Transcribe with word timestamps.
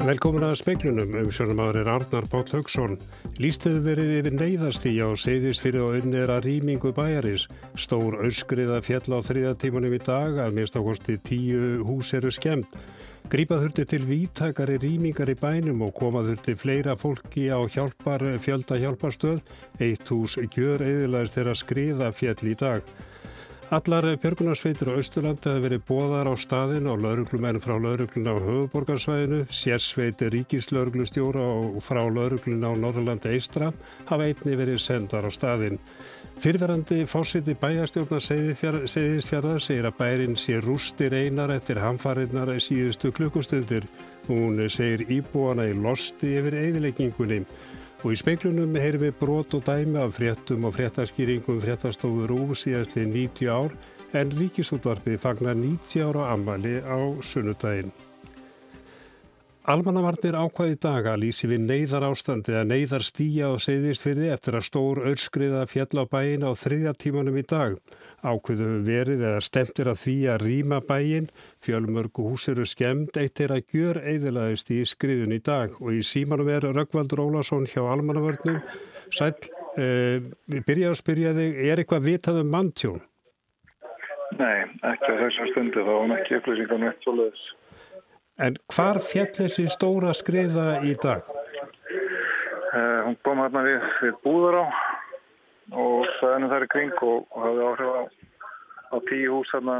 Velkomin 0.00 0.46
að 0.46 0.54
speiklunum 0.56 1.10
um 1.20 1.26
sjónumadur 1.28 1.82
er 1.82 1.88
Arnar 1.92 2.24
Páll 2.32 2.46
Haugsson. 2.54 2.94
Líst 3.36 3.66
hefur 3.68 3.82
verið 3.84 4.12
yfir 4.16 4.36
neyðastíja 4.38 5.08
og 5.12 5.18
segðist 5.20 5.60
fyrir 5.60 5.84
og 5.84 5.98
unnir 5.98 6.32
að 6.32 6.46
rýmingu 6.46 6.94
bæjaris. 6.96 7.44
Stór 7.76 8.16
öskriða 8.24 8.78
fjall 8.86 9.12
á 9.12 9.20
þriða 9.20 9.52
tímanum 9.60 9.92
í 9.92 10.00
dag 10.00 10.40
að 10.40 10.56
minnst 10.56 10.78
ákosti 10.80 11.18
tíu 11.28 11.84
hús 11.84 12.14
eru 12.16 12.32
skemmt. 12.32 12.80
Grípað 13.28 13.66
þurfti 13.66 13.86
til 13.92 14.00
vítakari 14.08 14.80
rýmingar 14.80 15.34
í 15.34 15.36
bænum 15.36 15.84
og 15.84 15.92
komað 16.00 16.32
þurfti 16.32 16.56
fleira 16.64 16.96
fólki 16.96 17.50
á 17.52 17.60
hjálpar, 17.68 18.24
fjölda 18.40 18.80
hjálparstöð. 18.80 19.44
Eitt 19.84 20.08
hús 20.08 20.40
gjör 20.48 20.80
eðilaðist 20.80 21.36
þeirra 21.36 21.58
skriða 21.60 22.12
fjall 22.16 22.48
í 22.48 22.56
dag. 22.56 22.88
Allar 23.70 24.02
björgunarsveitir 24.18 24.88
á 24.90 24.98
Östurlandi 24.98 25.46
hafa 25.46 25.60
verið 25.62 25.84
bóðar 25.86 26.26
á 26.26 26.34
staðin 26.34 26.88
og 26.90 27.04
lauruglumenn 27.04 27.60
frá 27.62 27.76
laurugluna 27.78 28.32
á 28.34 28.42
höfuborgarsvæðinu, 28.42 29.44
sérsveitir 29.46 30.32
ríkislauruglustjóra 30.34 31.44
og 31.68 31.78
frá 31.78 32.00
laurugluna 32.02 32.66
á 32.66 32.74
Norðurlandi 32.74 33.30
Eistra 33.30 33.70
hafa 34.10 34.26
einni 34.26 34.58
verið 34.58 34.82
sendar 34.82 35.22
á 35.22 35.30
staðin. 35.30 35.78
Fyrverandi 36.42 37.04
fórsiti 37.06 37.54
bæjastjórna 37.54 38.18
segðisfjörðar 38.18 39.62
segir 39.62 39.86
að 39.86 39.98
bærin 40.02 40.34
sé 40.34 40.58
rústir 40.58 41.14
einar 41.14 41.54
eftir 41.54 41.78
hamfarinnar 41.78 42.50
síðustu 42.58 43.14
klukkustundir. 43.14 43.86
Hún 44.26 44.58
segir 44.66 45.06
íbúana 45.06 45.70
í 45.70 45.78
losti 45.78 46.40
yfir 46.42 46.58
eðileggingunni. 46.58 47.44
Og 48.00 48.14
í 48.14 48.16
speiklunum 48.16 48.78
heyrum 48.80 49.02
við 49.04 49.16
brot 49.20 49.54
og 49.58 49.66
dæmi 49.66 49.98
af 50.00 50.14
fréttum 50.16 50.64
og 50.64 50.72
fréttaskýringum 50.78 51.60
fréttastofur 51.60 52.32
úr 52.32 52.56
síðastli 52.56 53.04
90 53.04 53.50
ár 53.52 53.74
en 54.16 54.32
ríkisútvarpið 54.38 55.20
fagnar 55.20 55.58
90 55.58 56.06
ára 56.08 56.30
ammali 56.32 56.78
á 56.80 56.96
sunnudaginn. 57.20 57.92
Almannavarnir 59.68 60.38
ákvaði 60.40 60.76
dag 60.80 61.04
að 61.10 61.18
lýsi 61.20 61.48
við 61.50 61.66
neyðar 61.66 62.06
ástandi 62.06 62.54
að 62.56 62.70
neyðar 62.70 63.02
stíja 63.04 63.50
og 63.52 63.58
segðist 63.60 64.06
fyrir 64.06 64.32
eftir 64.32 64.56
að 64.56 64.64
stór 64.64 65.00
öllskriða 65.10 65.66
fjall 65.68 66.00
á 66.00 66.04
bæin 66.08 66.46
á 66.48 66.56
þriðja 66.56 66.94
tímanum 66.96 67.36
í 67.36 67.44
dag. 67.44 67.76
Ákveðu 68.24 68.70
verið 68.86 69.20
eða 69.20 69.42
stemtir 69.44 69.90
að 69.92 70.00
því 70.00 70.16
að 70.32 70.46
rýma 70.46 70.80
bæin, 70.88 71.28
fjölmörgu 71.60 72.24
hús 72.30 72.48
eru 72.48 72.64
skemmt, 72.64 73.20
eitt 73.20 73.44
er 73.44 73.52
að 73.58 73.76
gjör 73.76 74.00
eðilaðist 74.00 74.72
í 74.72 74.80
skriðun 74.88 75.36
í 75.36 75.42
dag 75.44 75.76
og 75.76 75.92
í 75.92 76.00
símanum 76.08 76.48
er 76.48 76.64
Röggvaldur 76.64 77.20
Ólason 77.20 77.68
hjá 77.68 77.84
Almannavörnum. 77.84 78.64
Sæl, 79.12 79.36
eh, 79.76 80.24
við 80.48 80.64
byrjaðum 80.64 80.96
að 80.96 81.00
spyrja 81.04 81.36
þig, 81.36 81.64
er 81.68 81.84
eitthvað 81.84 82.08
vitað 82.08 82.40
um 82.46 82.52
manntjón? 82.56 83.00
Nei, 84.40 84.64
ekki 84.88 85.10
á 85.12 85.20
þessar 85.20 85.52
stundu, 85.52 85.84
þá 85.84 85.94
var 86.00 86.16
ekki 86.16 86.40
upplýsingar 86.40 86.80
með 86.80 87.10
leiðis. 87.12 87.48
En 88.40 88.56
hvar 88.72 88.96
fjall 89.04 89.28
þessi 89.36 89.66
stóra 89.68 90.14
skriða 90.16 90.80
í 90.88 90.94
dag? 91.02 91.26
Uh, 92.70 93.00
hún 93.04 93.16
kom 93.26 93.42
hérna 93.42 93.64
við, 93.66 93.82
við 94.00 94.20
búður 94.24 94.62
á 94.62 94.64
og 95.76 96.06
sæðinu 96.18 96.48
þar 96.50 96.64
í 96.64 96.68
kring 96.72 97.02
og, 97.04 97.26
og 97.34 97.42
hafði 97.44 97.66
áhrif 97.66 97.90
á, 97.92 98.02
á 98.94 98.96
tíu 99.10 99.34
hús 99.34 99.50
hérna, 99.52 99.76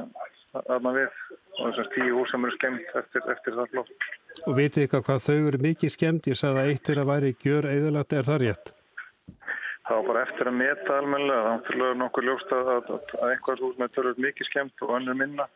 við 0.98 1.14
og 1.60 1.70
þessast 1.70 1.94
tíu 1.94 2.18
hús 2.18 2.34
sem 2.34 2.44
eru 2.44 2.56
skemmt 2.58 2.98
eftir, 3.00 3.24
eftir 3.32 3.56
það 3.56 3.72
flott. 3.72 4.10
Og 4.44 4.58
vitið 4.58 4.86
ykkar 4.86 5.06
hvað 5.06 5.24
þau 5.28 5.38
eru 5.38 5.62
mikið 5.64 5.94
skemmt? 5.94 6.28
Ég 6.30 6.38
sagði 6.38 6.64
að 6.64 6.74
eitt 6.74 6.92
er 6.92 7.00
að 7.00 7.10
væri 7.10 7.32
gjör 7.44 7.70
eðalagt, 7.70 8.12
er 8.12 8.28
það 8.28 8.42
rétt? 8.44 8.74
Það 9.88 9.96
var 9.96 10.06
bara 10.10 10.26
eftir 10.26 10.50
að 10.50 10.58
meta 10.60 10.98
almenlega, 11.00 11.56
þannig 11.66 11.86
að 11.88 11.96
nokkur 12.02 12.28
ljóst 12.28 12.52
að, 12.54 12.68
að, 12.76 12.92
að 13.22 13.32
einhvers 13.32 13.64
hús 13.64 13.80
með 13.80 13.96
törur 13.96 14.22
mikið 14.26 14.50
skemmt 14.50 14.84
og 14.84 14.94
önnur 15.00 15.18
minna 15.18 15.48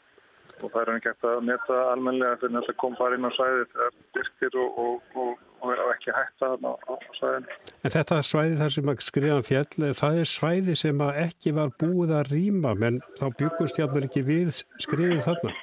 og 0.64 0.72
það 0.72 0.82
er 0.82 0.92
ekki 0.94 1.10
eftir 1.10 1.30
að 1.30 1.42
meta 1.48 1.80
almenlega 1.92 2.38
fyrir 2.40 2.60
að 2.60 2.68
það 2.68 2.78
kom 2.82 2.96
bara 2.98 3.18
inn 3.18 3.28
á 3.28 3.32
sæði 3.36 3.66
þegar 3.72 3.98
byrkir 4.16 4.56
og, 4.62 4.78
og, 4.84 5.18
og, 5.24 5.42
og 5.68 5.90
ekki 5.92 6.14
hægt 6.16 6.46
að 6.46 6.64
á, 6.64 6.72
á 6.74 6.94
sæðinu. 7.18 7.58
En 7.84 7.94
þetta 7.96 8.20
svæði 8.30 8.58
þar 8.62 8.74
sem 8.76 8.90
að 8.92 9.04
skriðan 9.08 9.46
fjall, 9.48 9.90
það 10.00 10.20
er 10.22 10.30
svæði 10.32 10.76
sem 10.80 11.04
að 11.04 11.20
ekki 11.26 11.54
var 11.58 11.74
búið 11.82 12.16
að 12.20 12.32
rýma, 12.32 12.74
menn 12.80 13.00
þá 13.20 13.26
byggust 13.42 13.80
jáfnvel 13.80 14.06
ekki 14.08 14.24
við 14.26 14.52
skriðið 14.86 15.24
þarna? 15.28 15.56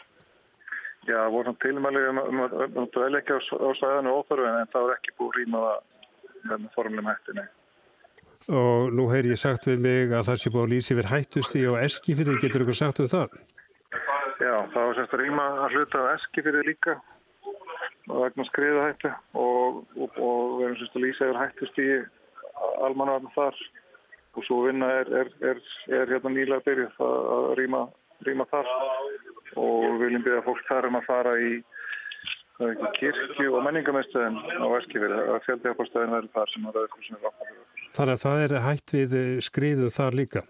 Já, 1.09 1.15
það 1.17 1.31
voru 1.33 1.55
tilmæli 1.63 2.03
um, 2.11 2.19
um, 2.21 2.43
um, 2.45 2.75
um 2.83 2.91
dvel 2.93 3.15
ekki 3.17 3.33
á, 3.33 3.39
sæðinu 3.79 4.19
óþörfu 4.19 4.51
en 4.51 4.69
það 4.73 4.85
var 4.85 4.99
ekki 4.99 5.15
búið 5.17 5.31
að 5.31 5.39
rýma 5.39 5.63
það 5.65 5.89
með 6.51 6.69
formlum 6.75 7.09
hættinni. 7.09 7.47
Og 8.51 8.91
nú 8.97 9.07
heyr 9.11 9.27
ég 9.29 9.39
sagt 9.39 9.67
við 9.69 9.81
mig 9.81 10.13
að 10.13 10.27
það 10.29 10.39
sé 10.41 10.51
búið 10.53 10.63
að 10.63 10.71
lýsi 10.75 10.97
verið 10.97 11.13
hættusti 11.15 11.65
og 11.69 11.79
eski 11.81 12.15
fyrir, 12.17 12.39
getur 12.41 12.65
ykkur 12.65 12.77
sagt 12.77 13.01
um 13.01 13.09
það? 13.09 13.35
Já, 14.41 14.55
það 14.73 14.87
var 14.87 14.95
sérst 14.97 15.13
að 15.13 15.21
rýma 15.21 15.47
að 15.61 15.75
hluta 15.75 16.01
á 16.01 16.13
eski 16.15 16.43
fyrir 16.45 16.65
líka 16.65 16.95
vegna 18.09 18.45
skriðahættu 18.47 19.11
og, 19.37 19.81
og, 19.95 20.17
og 20.17 20.55
við 20.57 20.65
erum 20.65 20.77
sérst 20.79 20.97
að 20.97 21.03
lýsa 21.05 21.27
yfir 21.27 21.39
hættust 21.41 21.81
í 21.81 21.89
almanvarnar 22.87 23.35
þar 23.35 23.59
og 24.31 24.47
svo 24.47 24.61
vinna 24.65 24.89
er, 25.01 25.11
er, 25.21 25.29
er, 25.51 25.59
er 25.97 26.13
hérna 26.13 26.31
nýlega 26.33 26.65
byrjuð 26.65 27.03
að 27.05 27.49
rýma, 27.59 27.81
rýma 28.27 28.47
þar 28.53 28.71
og 29.59 29.85
við 29.85 29.99
viljum 30.05 30.25
byrja 30.25 30.45
fólk 30.47 30.63
þar 30.69 30.89
um 30.89 30.97
að 31.01 31.07
fara 31.09 31.35
í 31.37 31.51
kirkju 32.97 33.51
og 33.57 33.65
menningamestöðin 33.65 34.39
á 34.41 34.65
Eskifjörði 34.79 35.21
að 35.35 35.45
fjöldiðarpástæðin 35.47 36.15
verður 36.15 36.33
þar 36.35 36.53
sem 36.53 36.65
það 36.65 36.81
er 36.81 36.87
eitthvað 36.87 37.05
sem 37.07 37.19
er 37.19 37.23
rátt. 37.27 37.53
Þannig 37.97 38.17
að 38.17 38.25
það 38.25 38.43
er 38.45 38.65
hætt 38.65 38.95
við 38.95 39.15
skriðu 39.45 39.93
þar 39.93 40.19
líka? 40.21 40.43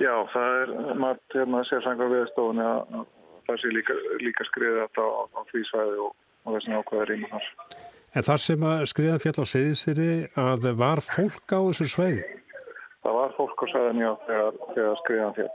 Já, 0.00 0.14
það 0.32 0.56
er 0.60 0.70
maður 0.98 1.36
hérna, 1.36 1.60
sérsanga 1.68 2.06
viðstofunni 2.10 2.64
að 2.66 3.04
það 3.46 3.58
sé 3.62 3.72
líka, 3.74 3.96
líka 4.22 4.46
skriðið 4.48 4.80
þetta 4.82 5.04
á, 5.06 5.22
á 5.30 5.40
því 5.50 5.62
svæði 5.68 6.00
og, 6.02 6.14
og 6.44 6.56
þessin 6.56 6.78
ákvæða 6.80 7.06
rýma 7.10 7.30
þar. 7.34 7.50
En 8.14 8.26
þar 8.26 8.42
sem 8.42 8.66
að 8.70 8.84
skriðan 8.90 9.22
fjall 9.22 9.36
á 9.38 9.46
segðisfyrir 9.52 10.40
að 10.40 10.68
var 10.80 11.02
fólk 11.04 11.54
á 11.54 11.60
þessu 11.68 11.88
svæði? 11.92 12.26
Það 13.04 13.18
var 13.20 13.34
fólk 13.38 13.62
á 13.62 13.66
svæðin, 13.70 14.02
já, 14.02 14.10
þegar, 14.26 14.60
þegar 14.74 15.00
skriðan 15.02 15.38
fjall. 15.38 15.54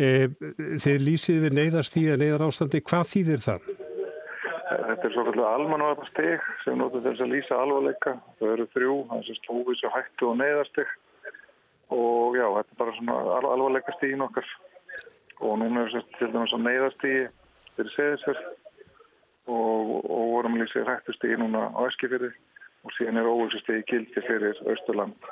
E, 0.00 0.08
þeir 0.84 1.04
lýsið 1.04 1.44
við 1.46 1.60
neyðarstíða, 1.60 2.20
neyðar 2.20 2.48
ástandi, 2.48 2.84
hvað 2.84 3.12
þýðir 3.14 3.44
það? 3.44 3.70
Þetta 4.70 5.06
er 5.06 5.12
svo 5.14 5.22
kallar 5.26 5.54
almanvarpasteg 5.56 6.48
sem 6.64 6.76
notur 6.78 7.02
þess 7.04 7.22
að 7.24 7.32
lýsa 7.32 7.58
alvarleika. 7.58 8.18
Það 8.38 8.52
eru 8.54 8.66
þrjú, 8.74 8.96
það 9.08 9.20
er 9.20 9.28
svo 9.28 9.36
stóvis 9.38 9.86
og 9.86 9.94
hættu 9.96 10.28
og 10.30 10.36
neyðarsteg 10.40 10.92
og 11.90 12.38
já, 12.38 12.46
þetta 12.56 12.74
er 12.74 12.80
bara 12.80 12.96
svona 12.96 13.18
al 13.36 13.50
alvarleika 13.50 13.94
stígin 13.98 14.24
okkar. 14.26 14.46
Og 15.40 15.58
núna 15.60 15.84
er 15.86 15.92
þetta 15.94 16.18
til 16.18 16.32
dæmis 16.34 16.54
að 16.54 16.64
neyðastígi 16.66 17.22
fyrir 17.76 17.94
seðisverð 17.96 18.42
og, 19.50 19.92
og 20.04 20.24
vorum 20.36 20.58
líka 20.60 20.86
hættu 20.86 21.14
stígi 21.16 21.38
núna 21.40 21.68
á 21.72 21.80
Eskifjörði 21.88 22.32
og 22.84 22.96
síðan 22.96 23.20
er 23.20 23.30
óvöldstígi 23.30 23.86
gildi 23.88 24.24
fyrir 24.26 24.60
Östurland 24.72 25.30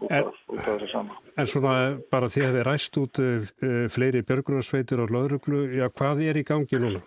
út 0.00 0.12
af, 0.12 0.32
þessu 0.64 0.88
sama. 0.90 1.16
En 1.36 1.48
svona 1.48 1.76
bara 2.12 2.28
því 2.32 2.48
að 2.48 2.58
við 2.58 2.66
ræst 2.68 2.98
út 3.00 3.20
uh, 3.22 3.46
fleiri 3.92 4.24
björgunarsveitur 4.26 5.04
og 5.04 5.14
lauruglu, 5.14 5.62
já 5.72 5.86
hvað 5.88 6.24
er 6.26 6.40
í 6.40 6.44
gangi 6.46 6.80
núna? 6.82 7.00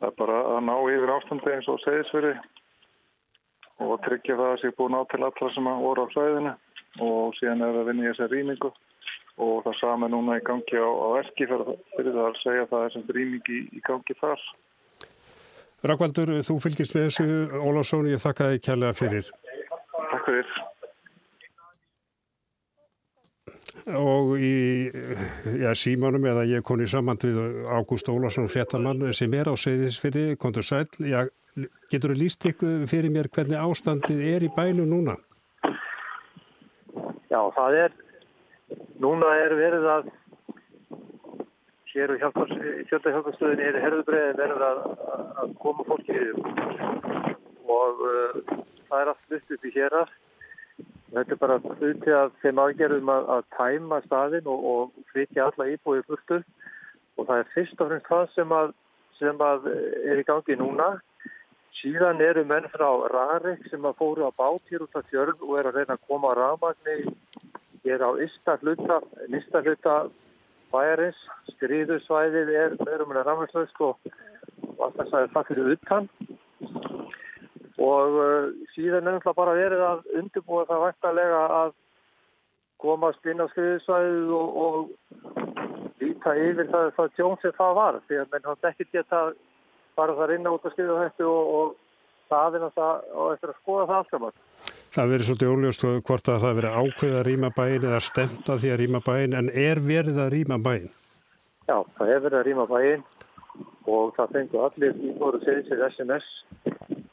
Það 0.00 0.08
er 0.08 0.16
bara 0.16 0.40
að 0.54 0.62
ná 0.68 0.74
yfir 0.94 1.14
ástandi 1.16 1.54
eins 1.56 1.68
og 1.68 1.80
seðisverði 1.84 2.34
og 3.80 4.00
tryggja 4.04 4.36
það 4.36 4.46
að 4.46 4.54
það 4.54 4.62
sé 4.62 4.72
búin 4.76 4.96
á 4.96 5.02
til 5.08 5.22
allra 5.24 5.52
sem 5.54 5.70
voru 5.84 6.04
á 6.04 6.12
svæðinu 6.14 6.54
og 6.98 7.36
síðan 7.38 7.62
er 7.62 7.74
það 7.74 7.82
að 7.82 7.90
vinna 7.90 8.06
í 8.06 8.10
þessari 8.10 8.40
rýmingu 8.40 8.70
og 9.40 9.60
það 9.64 9.76
sami 9.78 10.08
núna 10.12 10.38
í 10.40 10.42
gangi 10.44 10.80
á, 10.80 10.90
á 10.90 11.08
erki 11.20 11.46
fyrir 11.46 12.16
það 12.16 12.24
að 12.26 12.40
segja 12.42 12.64
að 12.64 12.72
það 12.72 12.86
er 12.86 12.94
sem 12.94 13.04
rýmingi 13.16 13.60
í, 13.62 13.82
gangi 13.86 14.16
þar. 14.20 14.42
Rakvaldur, 15.90 16.32
þú 16.44 16.58
fylgist 16.60 16.96
með 16.96 17.06
þessu 17.08 17.60
Ólásson, 17.62 18.10
ég 18.10 18.20
þakka 18.20 18.50
þig 18.52 18.66
kærlega 18.66 18.98
fyrir. 18.98 19.30
Takk 20.10 20.26
fyrir. 20.26 20.58
Og 23.96 24.34
í 24.36 24.90
já, 25.62 25.70
símanum 25.78 26.26
eða 26.28 26.44
ég 26.50 26.66
koni 26.66 26.84
saman 26.90 27.18
við 27.22 27.38
Ágúst 27.72 28.10
Ólásson 28.12 28.50
fréttamann 28.52 29.08
sem 29.16 29.32
er 29.34 29.48
á 29.48 29.54
segðisfyrir, 29.56 30.36
kontur 30.36 30.66
sæl, 30.66 30.84
já, 31.00 31.24
getur 31.90 32.12
þú 32.12 32.20
líst 32.20 32.44
ykkur 32.50 32.84
fyrir 32.90 33.14
mér 33.14 33.30
hvernig 33.32 33.56
ástandið 33.56 34.20
er 34.34 34.44
í 34.44 34.52
bænu 34.52 34.84
núna? 34.84 35.16
Já, 37.30 37.38
það 37.54 37.76
er, 37.78 37.92
núna 39.02 39.28
er 39.38 39.52
verið 39.54 39.84
að, 39.86 40.08
hér 41.92 42.14
og 42.14 42.24
hjálparstöðin 42.24 43.62
er 43.62 43.78
herðubreið 43.84 44.40
verið 44.40 44.64
að, 44.66 44.80
að 45.42 45.52
koma 45.62 45.86
fólki 45.86 46.16
við 46.16 46.40
og 47.70 48.02
uh, 48.02 48.40
það 48.88 48.96
er 48.98 49.12
allt 49.12 49.36
upp 49.38 49.68
í 49.68 49.72
hér 49.76 49.96
að. 50.00 50.12
Þetta 51.10 51.34
er 51.34 51.40
bara 51.42 51.58
hluti 51.62 52.14
af 52.14 52.34
þeim 52.42 52.62
aðgerðum 52.64 53.14
að, 53.14 53.30
að 53.36 53.46
tæma 53.56 54.00
staðin 54.08 54.50
og, 54.50 54.66
og 54.72 55.06
flytja 55.12 55.46
alla 55.46 55.68
íbúið 55.70 56.04
burtu 56.10 56.40
og 57.18 57.26
það 57.28 57.36
er 57.36 57.50
fyrst 57.54 57.82
og 57.82 57.90
fremst 57.90 58.10
það 58.10 58.26
sem 58.34 58.54
að, 58.58 58.74
sem 59.18 59.42
að 59.46 59.70
er 59.70 60.22
í 60.22 60.26
gangi 60.26 60.58
núna. 60.58 60.92
Síðan 61.80 62.20
eru 62.20 62.42
menn 62.44 62.66
frá 62.68 62.88
Rarik 63.08 63.62
sem 63.70 63.84
að 63.88 63.96
fóru 63.96 64.26
á 64.28 64.32
bát 64.36 64.66
hér 64.68 64.82
út 64.84 64.96
af 64.98 65.06
fjörn 65.08 65.38
og 65.46 65.54
er 65.56 65.68
að 65.70 65.78
reyna 65.78 65.96
að 65.96 66.06
koma 66.08 66.32
á 66.32 66.38
rafmagni 66.38 66.96
hér 67.86 68.04
á 68.04 68.10
Ísta 68.20 68.58
hluta, 68.60 69.94
bæjarins. 70.70 71.22
Skriðusvæðið 71.54 72.52
er 72.52 72.76
verið 72.84 73.08
með 73.08 73.24
rafmagnslöst 73.24 73.80
og, 73.86 73.96
vatnarsvæði 74.76 75.32
það 75.32 75.48
fyrir 75.48 75.72
utan 75.76 76.08
og 77.80 78.16
uh, 78.20 78.48
síðan 78.74 79.06
er 79.08 79.14
náttúrulega 79.16 79.38
bara 79.38 79.56
verið 79.56 79.84
að 79.86 80.02
undirbúa 80.20 80.66
það 80.68 80.82
vantarlega 80.84 81.44
að 81.62 81.70
komast 82.80 83.28
inn 83.28 83.40
á 83.40 83.46
skriðisvæðið 83.54 84.34
og, 84.36 84.58
og 84.64 86.00
líta 86.00 86.34
yfir 86.36 86.68
það, 86.68 86.90
það 86.98 87.14
tjón 87.16 87.40
sem 87.40 87.56
það 87.56 87.78
var 87.80 88.00
því 88.04 88.20
að 88.20 88.34
menn 88.34 88.50
hann 88.50 88.68
ekki 88.70 88.88
geta 88.92 89.22
fara 89.98 90.16
þar 90.18 90.34
inn 90.36 90.48
á 90.48 90.54
út 90.54 90.66
að 90.66 90.74
skriða 90.74 91.00
þetta 91.04 91.26
og, 91.30 91.42
og 91.58 91.66
það 92.30 92.56
er 92.56 92.64
náttúrulega 92.64 93.18
og 93.24 93.32
eftir 93.34 93.52
að 93.52 93.58
skoða 93.60 93.86
það 93.90 93.98
allt 93.98 94.10
saman. 94.14 94.34
Það 94.90 95.10
verið 95.12 95.26
svolítið 95.28 95.52
óljóst 95.54 95.84
hvort 96.08 96.28
að 96.28 96.42
það 96.44 96.56
verið 96.58 96.76
ákveð 96.80 97.14
að 97.20 97.26
rýma 97.28 97.50
bæin 97.56 97.84
eða 97.86 98.00
stemt 98.02 98.50
að 98.50 98.60
því 98.62 98.70
að 98.70 98.80
rýma 98.80 99.00
bæin 99.06 99.36
en 99.38 99.50
er 99.54 99.78
verið 99.86 100.16
að 100.18 100.32
rýma 100.34 100.56
bæin? 100.64 100.88
Já, 101.70 101.76
það 101.98 102.14
er 102.14 102.24
verið 102.26 102.38
að 102.40 102.46
rýma 102.48 102.66
bæin 102.70 103.02
og 103.90 104.14
það 104.16 104.32
fengur 104.34 104.64
allir 104.66 104.94
í 104.98 105.12
voru 105.18 105.38
sér 105.44 105.62
SMS 105.90 106.26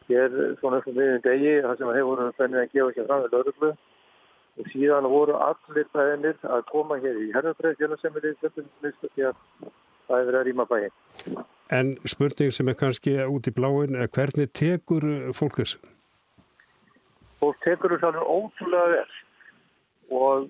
hér 0.08 0.30
svona 0.62 0.80
á 0.82 0.90
miðjum 0.90 1.22
degi 1.26 1.54
þar 1.66 1.78
sem 1.78 1.92
hefur 1.92 2.10
voruð 2.12 2.38
fennið 2.40 2.64
að 2.64 2.72
gefa 2.74 2.90
ekki 2.94 3.08
fram 3.08 3.24
við 3.24 3.36
lauruglu 3.36 3.72
og 4.58 4.66
síðan 4.74 5.10
voru 5.12 5.34
allir 5.48 5.88
bæðinir 5.94 6.38
að 6.48 6.62
koma 6.72 6.96
hér 7.04 7.16
í 7.22 7.28
að 7.38 7.54
það 10.08 10.20
er 10.20 10.30
verið 10.30 10.40
að 10.40 10.48
rýma 10.50 10.68
bæin. 10.72 11.46
En 11.78 11.96
spurning 12.08 12.54
sem 12.56 12.72
er 12.72 12.80
kannski 12.80 13.18
út 13.28 13.48
í 13.50 13.56
bláin, 13.56 13.98
hvernig 14.16 14.54
tekur 14.56 15.08
fólk 15.36 15.60
þessu? 15.60 15.82
Fólk 17.42 17.60
tekur 17.66 17.96
þessu 17.96 18.12
alveg 18.12 18.32
ótrúlega 18.38 18.94
vel 18.94 19.10
og 20.18 20.48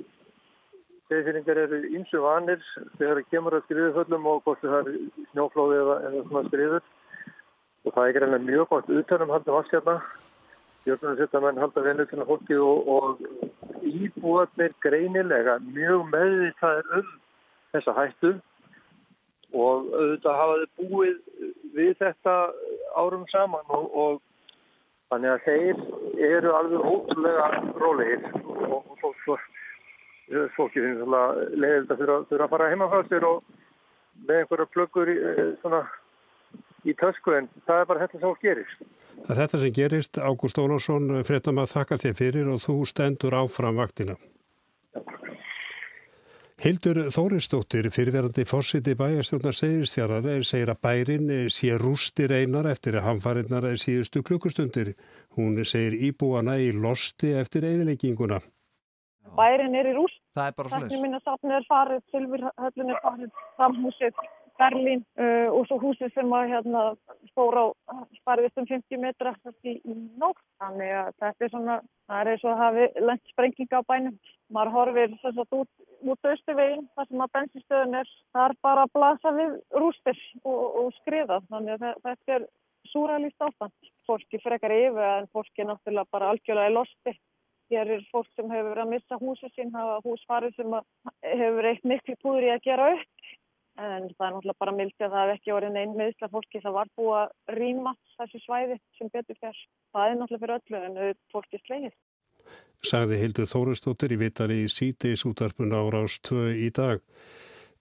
Þeirfinningar 1.07 1.59
eru 1.62 1.77
ímsu 1.95 2.19
vanir 2.19 2.63
þegar 3.00 3.21
það 3.21 3.27
kemur 3.31 3.56
að 3.56 3.62
skriðuföllum 3.63 4.25
og 4.27 4.42
hvort 4.44 4.63
það 4.63 4.89
er 4.92 4.95
snjóflóði 5.31 5.77
eða, 5.80 5.94
eða 6.10 6.24
svona 6.25 6.50
skriður. 6.50 6.89
Og 7.88 7.94
það 7.95 8.10
er 8.10 8.25
ekki 8.27 8.39
mjög 8.48 8.65
gott 8.74 8.89
utanum 8.92 9.31
halda 9.31 9.56
vaskjarna. 9.56 9.95
Björnum 10.83 11.15
þetta 11.21 11.42
menn 11.45 11.62
halda 11.63 11.83
vinnu 11.86 12.07
til 12.10 12.27
fólki 12.27 12.57
og, 12.60 12.92
og 12.92 13.88
íbúðarnir 13.88 14.75
greinilega 14.83 15.56
mjög 15.63 16.03
meðvitaðir 16.12 16.92
um 17.00 17.10
þessa 17.71 17.95
hættu 18.01 18.33
og 19.53 19.91
auðvitað 19.95 20.39
hafaði 20.41 20.67
búið 20.79 21.17
við 21.77 21.94
þetta 22.01 22.35
árum 22.97 23.27
saman 23.31 23.75
og, 23.77 23.85
og 23.94 24.21
þannig 25.11 25.35
að 25.35 25.45
þeir 25.45 26.31
eru 26.31 26.55
alveg 26.57 26.89
ótrúlega 26.91 27.47
rólegir 27.79 28.25
og, 28.35 29.39
fólki 30.57 30.83
finnst 30.83 31.07
leiðilegt 31.55 31.94
að 31.94 32.03
þurfa 32.03 32.44
að 32.44 32.51
fara 32.51 32.69
heima 32.73 32.89
frá 32.91 33.03
sér 33.07 33.27
og 33.27 33.44
með 34.27 34.41
einhverja 34.41 34.69
plöggur 34.73 35.11
í, 35.11 35.17
eh, 35.17 35.91
í 36.83 36.95
tösku 37.00 37.35
en 37.38 37.47
það 37.67 37.81
er 37.81 37.91
bara 37.91 38.05
þetta 38.05 38.19
sem 38.23 38.39
gerist. 38.41 38.88
Það 39.17 39.29
er 39.29 39.39
þetta 39.41 39.61
sem 39.61 39.75
gerist. 39.77 40.17
Ágúst 40.17 40.59
Ólásson 40.61 41.23
fréttam 41.27 41.61
að 41.61 41.71
þakka 41.75 42.01
þér 42.03 42.17
fyrir 42.17 42.50
og 42.51 42.59
þú 42.63 42.75
stendur 42.89 43.38
áfram 43.38 43.79
vaktina. 43.79 44.17
Hildur 46.57 46.98
Þóristóttir, 47.13 47.86
fyrirverandi 47.94 48.42
fórsiti 48.50 48.95
bæjarstjórnar 48.98 49.54
segistjárað, 49.54 50.30
segir 50.42 50.71
að 50.74 50.80
bærin 50.88 51.33
sé 51.54 51.75
rústir 51.77 52.33
einar 52.33 52.65
eftir 52.71 52.98
að 52.98 53.12
hamfarinnar 53.12 53.68
síðustu 53.77 54.24
klukkustundir. 54.25 54.95
Hún 55.38 55.62
segir 55.62 56.00
íbúana 56.09 56.57
í 56.57 56.71
losti 56.74 57.36
eftir 57.38 57.68
eðilegginguna. 57.69 58.42
Bærin 59.38 59.77
er 59.77 59.92
í 59.92 59.94
rúst 60.00 60.18
Það 60.38 60.50
er 60.50 60.57
bara 60.57 60.69
svolítið. 60.69 60.92
Þannig 60.92 61.04
minna 61.06 61.19
safnið 61.25 61.56
er 61.57 61.63
farið, 61.65 62.01
Silvirhöllin 62.13 62.92
er 62.94 63.00
farið, 63.01 63.30
Framhúsið, 63.57 64.19
Berlín 64.57 65.04
uh, 65.21 65.50
og 65.54 65.68
svo 65.69 65.77
húsið 65.81 66.13
sem 66.15 66.33
að 66.33 66.51
hérna 66.54 66.83
stóra 67.30 67.68
á 67.86 67.95
spariðist 68.19 68.62
um 68.62 68.68
50 68.69 69.01
metra 69.04 69.33
í, 69.63 69.77
í 69.77 69.95
nótt. 70.18 70.42
Þannig 70.62 70.94
að 71.00 71.09
þetta 71.21 71.45
er 71.45 71.54
svona, 71.54 71.77
það 72.09 72.31
er 72.33 72.42
og 72.42 72.51
að 72.51 72.62
hafi 72.63 72.88
lengt 73.09 73.33
sprenginga 73.33 73.81
á 73.81 73.89
bænum. 73.92 74.18
Maður 74.54 74.74
horfir 74.77 75.15
þess 75.21 75.42
að 75.44 75.57
út, 75.59 75.71
út 76.07 76.30
auðstuveginn, 76.31 76.88
þar 76.95 77.09
sem 77.09 77.24
að 77.25 77.33
bensinstöðun 77.38 78.00
er, 78.01 78.13
það 78.33 78.45
er 78.48 78.57
bara 78.69 78.86
að 78.88 78.94
blasa 78.98 79.33
við 79.36 79.57
rústir 79.83 80.21
og, 80.44 80.62
og 80.81 80.94
skriða. 81.01 81.42
Þannig 81.51 81.77
að 81.77 82.01
þetta 82.07 82.38
er 82.38 82.48
súrælýst 82.92 83.48
ástand. 83.48 83.89
Fólki 84.07 84.39
frekar 84.42 84.74
yfir 84.74 85.03
en 85.03 85.31
fólki 85.36 85.63
er 85.63 85.71
náttúrulega 85.71 86.15
bara 86.15 86.31
algjörlega 86.33 86.71
í 86.71 86.77
losti. 86.77 87.18
Hér 87.68 87.89
er 87.98 88.03
fólk 88.13 88.30
sem 88.31 88.48
hefur 88.48 88.69
verið 88.71 88.86
að 88.86 88.92
missa 88.94 89.18
húsi 89.19 89.50
sín, 89.51 89.74
hafa 89.75 89.98
húsfarið 90.06 90.53
sem 90.56 90.75
hefur 91.27 91.68
eitt 91.68 91.83
miklu 91.83 92.15
púður 92.24 92.48
í 92.48 92.51
að 92.53 92.63
gera 92.69 92.92
upp. 92.95 93.16
En 93.77 94.07
það 94.09 94.25
er 94.25 94.33
náttúrulega 94.33 94.62
bara 94.63 94.74
mildi 94.74 95.06
að 95.06 95.12
það 95.13 95.24
hef 95.24 95.35
ekki 95.35 95.53
orðin 95.53 95.75
einn 95.77 95.97
meðsla 95.97 96.29
fólki 96.33 96.62
það 96.63 96.77
var 96.79 96.88
búið 96.97 97.18
að 97.21 97.57
rýma 97.59 97.94
þessu 98.18 98.39
svæði 98.41 98.77
sem 98.97 99.12
betur 99.13 99.38
fyrr. 99.38 99.59
Það 99.94 100.07
er 100.07 100.15
náttúrulega 100.18 100.44
fyrir 100.44 100.56
öllu 100.57 100.79
en 100.88 100.97
þau 100.97 101.19
fólki 101.35 101.62
slegið. 101.62 101.97
Sagði 102.88 103.19
Hildur 103.21 103.50
Þóristóttir 103.51 104.15
í 104.15 104.19
vitari 104.21 104.57
í 104.63 104.71
sítiðs 104.71 105.25
útarpun 105.29 105.75
árás 105.77 106.18
2 106.25 106.50
í 106.65 106.71
dag. 106.74 107.06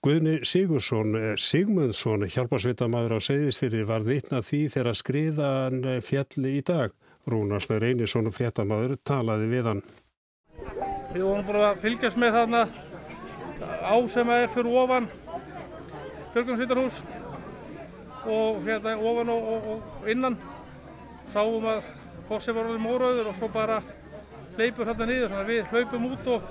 Guðni 0.04 0.36
Sigursson, 0.44 1.16
Sigmundsson, 1.40 2.28
hjálparsveitamæður 2.30 3.16
á 3.16 3.20
segðisfyrir 3.26 3.88
var 3.88 4.04
vitna 4.06 4.42
því 4.44 4.60
þegar 4.76 4.98
skriðan 5.00 5.80
fjalli 6.04 6.58
í 6.60 6.64
dag. 6.66 6.92
Rúnarsnær 7.26 7.82
Einarsson 7.88 8.28
og 8.28 8.36
fréttamaður 8.36 8.98
talaði 9.02 9.48
við 9.50 9.70
hann. 9.70 9.86
Við 11.14 11.24
vorum 11.24 11.46
bara 11.48 11.70
að 11.72 11.80
fylgjast 11.86 12.20
með 12.20 12.36
þarna 12.36 12.66
á 13.82 13.96
sem 14.12 14.30
er 14.36 14.52
fyrir 14.52 14.76
ofan 14.84 15.08
Björgunsveitarhús 16.36 16.96
og 18.28 18.58
hérna 18.66 18.92
ofan 19.00 19.28
og, 19.32 19.46
og, 19.52 19.68
og 20.02 20.08
innan. 20.12 20.34
Sáum 21.32 21.64
að 21.64 21.86
fóssi 22.28 22.52
var 22.52 22.66
alveg 22.68 22.82
móraður 22.84 23.30
og 23.30 23.38
svo 23.38 23.46
bara 23.54 23.78
hleypur 24.58 24.90
hérna 24.90 25.06
niður. 25.08 25.30
Þannig 25.32 25.40
að 25.40 25.52
við 25.54 25.70
hlaupum 25.70 26.04
út 26.10 26.26
og 26.34 26.50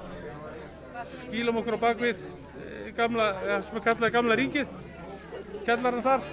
skýlum 1.12 1.60
okkur 1.62 1.78
á 1.78 1.84
bakvið 1.84 2.24
eh, 2.26 2.88
gamla, 2.98 3.28
sem 3.68 3.78
er 3.78 3.86
kallaði 3.86 4.16
gamla 4.16 4.38
ríkið 4.40 4.72
kjallarinn 5.68 6.06
þar. 6.08 6.26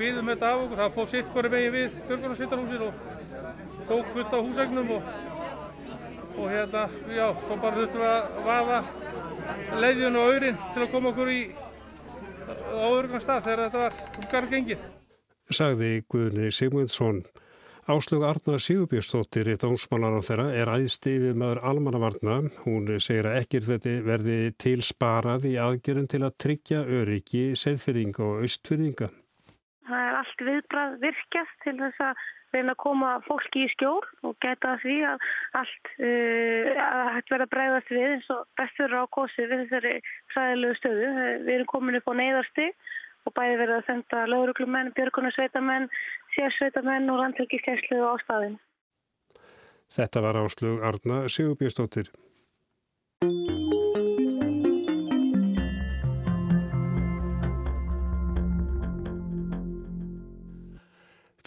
Býðum 0.00 0.30
þetta 0.32 0.48
af 0.50 0.64
okkur, 0.64 0.80
það 0.80 0.96
fóð 0.96 1.12
sitt 1.12 1.30
hverju 1.36 1.52
vegi 1.52 1.68
við 1.76 1.94
Björgunarsveitarhúsin 2.08 2.82
og 2.88 3.86
tók 3.92 4.10
fullt 4.16 4.34
á 4.34 4.38
húsegnum 4.40 4.90
og, 4.96 5.12
og 6.34 6.50
hérna, 6.50 6.82
já, 7.06 7.28
svo 7.46 7.60
bara 7.62 7.78
þurftum 7.78 8.02
við 8.02 8.10
að 8.10 8.42
vaða 8.50 8.82
leiðjun 9.84 10.18
og 10.18 10.32
auðrin 10.32 10.60
til 10.74 10.82
að 10.82 10.92
koma 10.96 11.14
okkur 11.14 11.32
í 11.36 11.40
á 12.46 12.86
öðrugan 12.86 13.24
stað 13.24 13.48
þegar 13.48 13.64
þetta 13.64 13.82
var 13.82 13.98
um 14.06 14.30
garð 14.32 14.54
gengið. 14.54 14.86
Sagði 15.56 15.90
Guðni 16.10 16.52
Sigmundsson. 16.54 17.20
Áslug 17.86 18.24
Arnar 18.26 18.58
Sigurbjörnstóttir 18.58 19.46
í 19.52 19.58
dómsmálar 19.62 20.16
á 20.18 20.26
þeirra 20.26 20.46
er 20.58 20.70
æðst 20.72 21.06
yfir 21.06 21.36
maður 21.38 21.60
almannavarna. 21.70 22.38
Hún 22.64 22.88
segir 22.98 23.28
að 23.30 23.36
ekkert 23.44 23.86
verði 24.08 24.38
til 24.58 24.80
sparað 24.82 25.46
í 25.46 25.54
aðgerðum 25.62 26.08
til 26.10 26.22
að 26.26 26.34
tryggja 26.42 26.80
öryggi, 26.82 27.44
seðfyrringa 27.54 28.24
og 28.26 28.42
austfyrringa. 28.42 29.12
Það 29.86 30.02
er 30.08 30.18
allt 30.18 30.42
viðbrað 30.48 30.96
virkjast 31.04 31.62
til 31.62 31.76
þess 31.78 32.02
að 32.08 32.26
reyna 32.54 32.74
að 32.74 32.82
koma 32.82 33.12
fólki 33.26 33.64
í 33.66 33.70
skjól 33.72 34.02
og 34.26 34.36
geta 34.44 34.76
því 34.82 34.96
að 35.10 35.24
allt 35.60 35.90
uh, 35.96 36.70
að 36.84 37.10
hægt 37.16 37.32
verða 37.34 37.48
bregðast 37.54 37.94
við 37.94 38.06
eins 38.10 38.28
og 38.34 38.44
bestur 38.60 38.96
á 38.96 39.02
kosi 39.16 39.48
við 39.48 39.64
þessari 39.64 39.94
sæðilegu 40.34 40.78
stöðu. 40.80 41.08
Við 41.46 41.54
erum 41.56 41.72
komin 41.72 42.00
upp 42.00 42.12
á 42.12 42.14
neyðarsti 42.20 42.68
og 43.26 43.34
bæði 43.34 43.58
verða 43.62 43.80
að 43.80 43.88
senda 43.88 44.26
lauruglumenn, 44.30 44.92
björgunarsveitamenn, 44.98 45.88
sérsveitamenn 46.36 47.10
og 47.10 47.22
landhelgiskeslu 47.24 48.04
á 48.06 48.14
staðin. 48.22 48.60
Þetta 49.96 50.22
var 50.22 50.38
áslug 50.42 50.82
Arna 50.86 51.24
Sigurbjörnstóttir. 51.30 52.10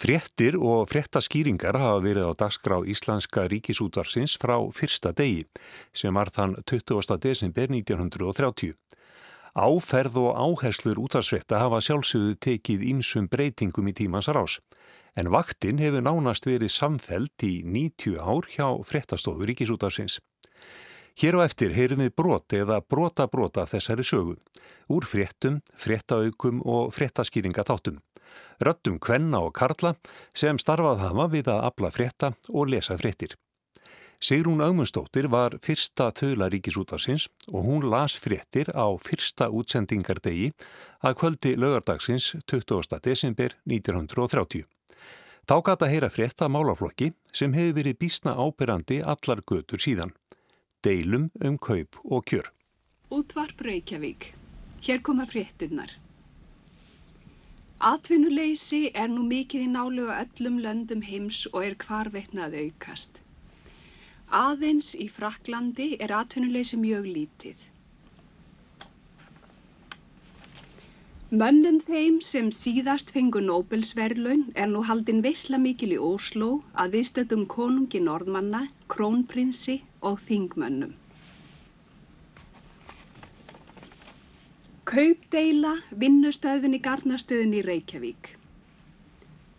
Fréttir 0.09 0.55
og 0.57 0.87
fréttaskýringar 0.89 1.75
hafa 1.77 1.99
verið 2.01 2.25
á 2.25 2.33
dagskrá 2.33 2.79
Íslandska 2.81 3.43
ríkisútvarsins 3.51 4.39
frá 4.41 4.55
fyrsta 4.73 5.11
degi 5.13 5.43
sem 5.93 6.17
var 6.17 6.31
þann 6.33 6.55
20. 6.65 7.19
desember 7.21 7.69
1930. 7.69 8.73
Áferð 9.53 10.17
og 10.17 10.31
áherslur 10.33 10.97
útvarsfrétta 11.03 11.61
hafa 11.61 11.83
sjálfsögðu 11.85 12.39
tekið 12.41 12.87
ímsum 12.89 13.29
breytingum 13.29 13.91
í 13.91 13.93
tímans 14.01 14.31
rás 14.33 14.57
en 15.13 15.29
vaktinn 15.29 15.77
hefur 15.77 16.01
nánast 16.01 16.49
verið 16.49 16.73
samfelt 16.73 17.45
í 17.45 17.61
90 17.69 18.17
ár 18.17 18.49
hjá 18.49 18.65
fréttastofu 18.81 19.45
ríkisútvarsins. 19.45 20.17
Hér 21.21 21.37
á 21.37 21.45
eftir 21.45 21.77
heyrum 21.77 22.01
við 22.01 22.15
brot 22.17 22.57
eða 22.57 22.81
brota 22.81 23.29
brota 23.29 23.69
þessari 23.69 24.01
sögu 24.01 24.39
úr 24.89 25.05
fréttum, 25.05 25.61
fréttaaukum 25.77 26.65
og 26.65 26.95
fréttaskýringa 26.97 27.61
þáttum 27.61 28.01
röttum 28.59 28.99
kvenna 28.99 29.43
og 29.45 29.53
karla 29.55 29.95
sem 30.35 30.59
starfað 30.59 31.05
hafa 31.05 31.27
við 31.33 31.51
að 31.53 31.65
abla 31.69 31.91
frétta 31.91 32.33
og 32.49 32.71
lesa 32.73 32.97
fréttir. 32.97 33.35
Sigrún 34.19 34.59
Augmundsdóttir 34.59 35.29
var 35.31 35.53
fyrsta 35.63 36.09
þauðla 36.11 36.49
ríkisútarsins 36.51 37.29
og 37.53 37.63
hún 37.63 37.85
las 37.87 38.17
fréttir 38.19 38.67
á 38.75 38.91
fyrsta 38.99 39.47
útsendingardegi 39.47 40.49
að 40.99 41.15
kvöldi 41.21 41.53
lögardagsins 41.55 42.33
20. 42.43 42.99
desember 42.99 43.55
1930. 43.63 44.65
Þá 45.47 45.55
gata 45.63 45.87
heyra 45.87 46.09
frétta 46.11 46.49
málaflokki 46.51 47.13
sem 47.31 47.55
hefur 47.55 47.79
verið 47.79 47.99
bísna 48.03 48.35
ábyrrandi 48.35 48.99
allar 49.01 49.39
götur 49.47 49.79
síðan. 49.79 50.11
Deilum 50.83 51.31
um 51.39 51.55
kaup 51.57 51.95
og 52.03 52.27
kjör. 52.27 52.51
Útvarp 53.09 53.63
Reykjavík. 53.63 54.33
Hér 54.83 54.99
koma 55.01 55.25
fréttinnar. 55.25 55.95
Atvinnuleysi 57.79 58.91
er 58.91 59.07
nú 59.07 59.21
mikið 59.23 59.61
í 59.63 59.67
nálega 59.71 60.15
öllum 60.25 60.57
löndum 60.63 61.03
heims 61.07 61.37
og 61.53 61.61
er 61.63 61.77
hvarveitnað 61.79 62.57
aukast. 62.61 63.21
Aðeins 64.39 64.89
í 64.99 65.07
Fraklandi 65.07 65.87
er 66.03 66.11
atvinnuleysi 66.17 66.75
mjög 66.81 67.07
lítið. 67.07 67.63
Mönnum 71.31 71.79
þeim 71.87 72.19
sem 72.27 72.51
síðast 72.51 73.15
fengu 73.15 73.39
Nobelsverlaun 73.47 74.49
er 74.59 74.67
nú 74.75 74.83
haldinn 74.83 75.23
veysla 75.23 75.63
mikil 75.63 75.93
í 75.95 76.03
Óslo 76.11 76.57
að 76.75 76.99
viðstöldum 76.99 77.47
konungi 77.47 78.03
norðmanna, 78.03 78.65
krónprinsi 78.91 79.79
og 80.03 80.19
þingmönnum. 80.27 80.98
Kaupdeila 84.89 85.75
vinnustöðvinni 86.01 86.79
Garnastöðin 86.81 87.51
í 87.53 87.59
Reykjavík. 87.61 88.29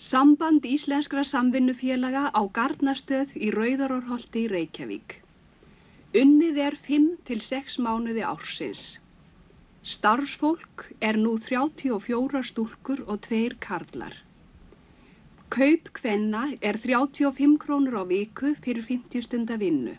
Samband 0.03 0.67
íslenskra 0.67 1.23
samvinnufélaga 1.23 2.23
á 2.35 2.43
Garnastöð 2.57 3.37
í 3.39 3.53
Rauðarórholti 3.55 4.43
í 4.49 4.51
Reykjavík. 4.51 5.15
Unnið 6.23 6.59
er 6.67 6.79
5-6 6.89 7.79
mánuði 7.87 8.27
ársins. 8.27 8.83
Starfsfólk 9.95 10.89
er 10.99 11.23
nú 11.23 11.37
34 11.47 12.45
stúlkur 12.51 13.07
og 13.07 13.23
2 13.31 13.55
karlar. 13.63 14.19
Kaup 15.47 15.95
kvenna 16.03 16.47
er 16.59 16.83
35 16.91 17.59
krónur 17.63 18.03
á 18.03 18.05
viku 18.11 18.57
fyrir 18.67 18.83
50 18.95 19.31
stunda 19.31 19.63
vinnu. 19.63 19.95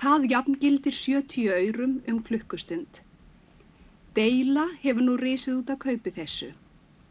Það 0.00 0.30
jafngildir 0.32 1.02
70 1.04 1.58
aurum 1.60 1.98
um 2.08 2.24
klukkustund. 2.24 3.04
Deila 4.14 4.68
hefur 4.78 5.02
nú 5.02 5.16
risið 5.18 5.56
út 5.60 5.70
að 5.74 5.80
kaupi 5.82 6.10
þessu. 6.14 6.52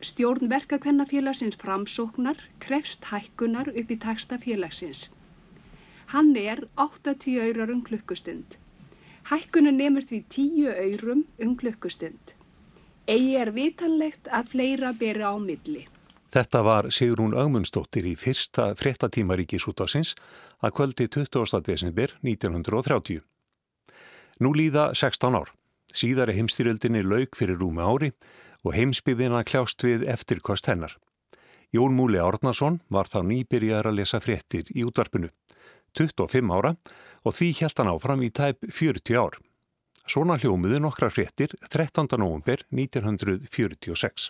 Stjórn 0.03 0.47
verkakvennafélagsins 0.51 1.57
framsóknar 1.59 2.37
krefst 2.63 3.09
hækkunar 3.09 3.71
upp 3.73 3.89
í 3.91 3.97
taksta 3.99 4.37
félagsins. 4.39 5.09
Hann 6.13 6.31
er 6.39 6.61
80 6.79 7.41
aurar 7.43 7.73
um 7.73 7.81
klukkustund. 7.83 8.55
Hækkunin 9.27 9.79
nefnir 9.81 10.07
því 10.07 10.19
10 10.35 10.69
aurum 10.85 11.25
um 11.43 11.57
klukkustund. 11.59 12.35
Egi 13.07 13.33
er 13.35 13.51
vitanlegt 13.51 14.29
að 14.31 14.53
fleira 14.53 14.93
beri 14.95 15.25
á 15.27 15.35
milli. 15.35 15.83
Þetta 16.31 16.61
var 16.63 16.87
Sigrún 16.89 17.35
Augmundsdóttir 17.35 18.07
í 18.07 18.13
fyrsta 18.15 18.69
fréttatímaríkis 18.79 19.67
út 19.67 19.83
á 19.83 19.91
sinns 19.91 20.15
að 20.63 20.75
kvöldi 20.79 21.09
20. 21.11 21.59
desember 21.67 22.15
1930. 22.23 23.19
Nú 24.39 24.53
líða 24.55 24.93
16 24.95 25.35
ár. 25.35 25.51
Síðari 25.93 26.35
heimstyrjöldinni 26.39 27.03
lauk 27.05 27.37
fyrir 27.37 27.59
rúmi 27.61 27.83
ári 27.85 28.11
og 28.63 28.75
heimsbyðina 28.77 29.43
kljást 29.45 29.83
við 29.85 30.07
eftirkost 30.09 30.69
hennar. 30.71 30.97
Jón 31.73 31.95
Múli 31.97 32.19
Árnason 32.21 32.81
var 32.93 33.09
þá 33.09 33.23
nýbyrjar 33.25 33.89
að 33.89 33.99
lesa 34.01 34.19
fréttir 34.21 34.67
í 34.73 34.83
útvarpinu, 34.85 35.31
25 35.97 36.53
ára 36.53 36.75
og 37.23 37.33
því 37.33 37.49
helt 37.61 37.79
hann 37.81 37.91
áfram 37.93 38.23
í 38.25 38.29
tæp 38.29 38.65
40 38.69 39.17
ár. 39.17 39.39
Svona 40.03 40.35
hljómiðu 40.37 40.81
nokkra 40.83 41.09
fréttir 41.13 41.53
13. 41.69 42.17
november 42.19 42.65
1946. 42.69 44.29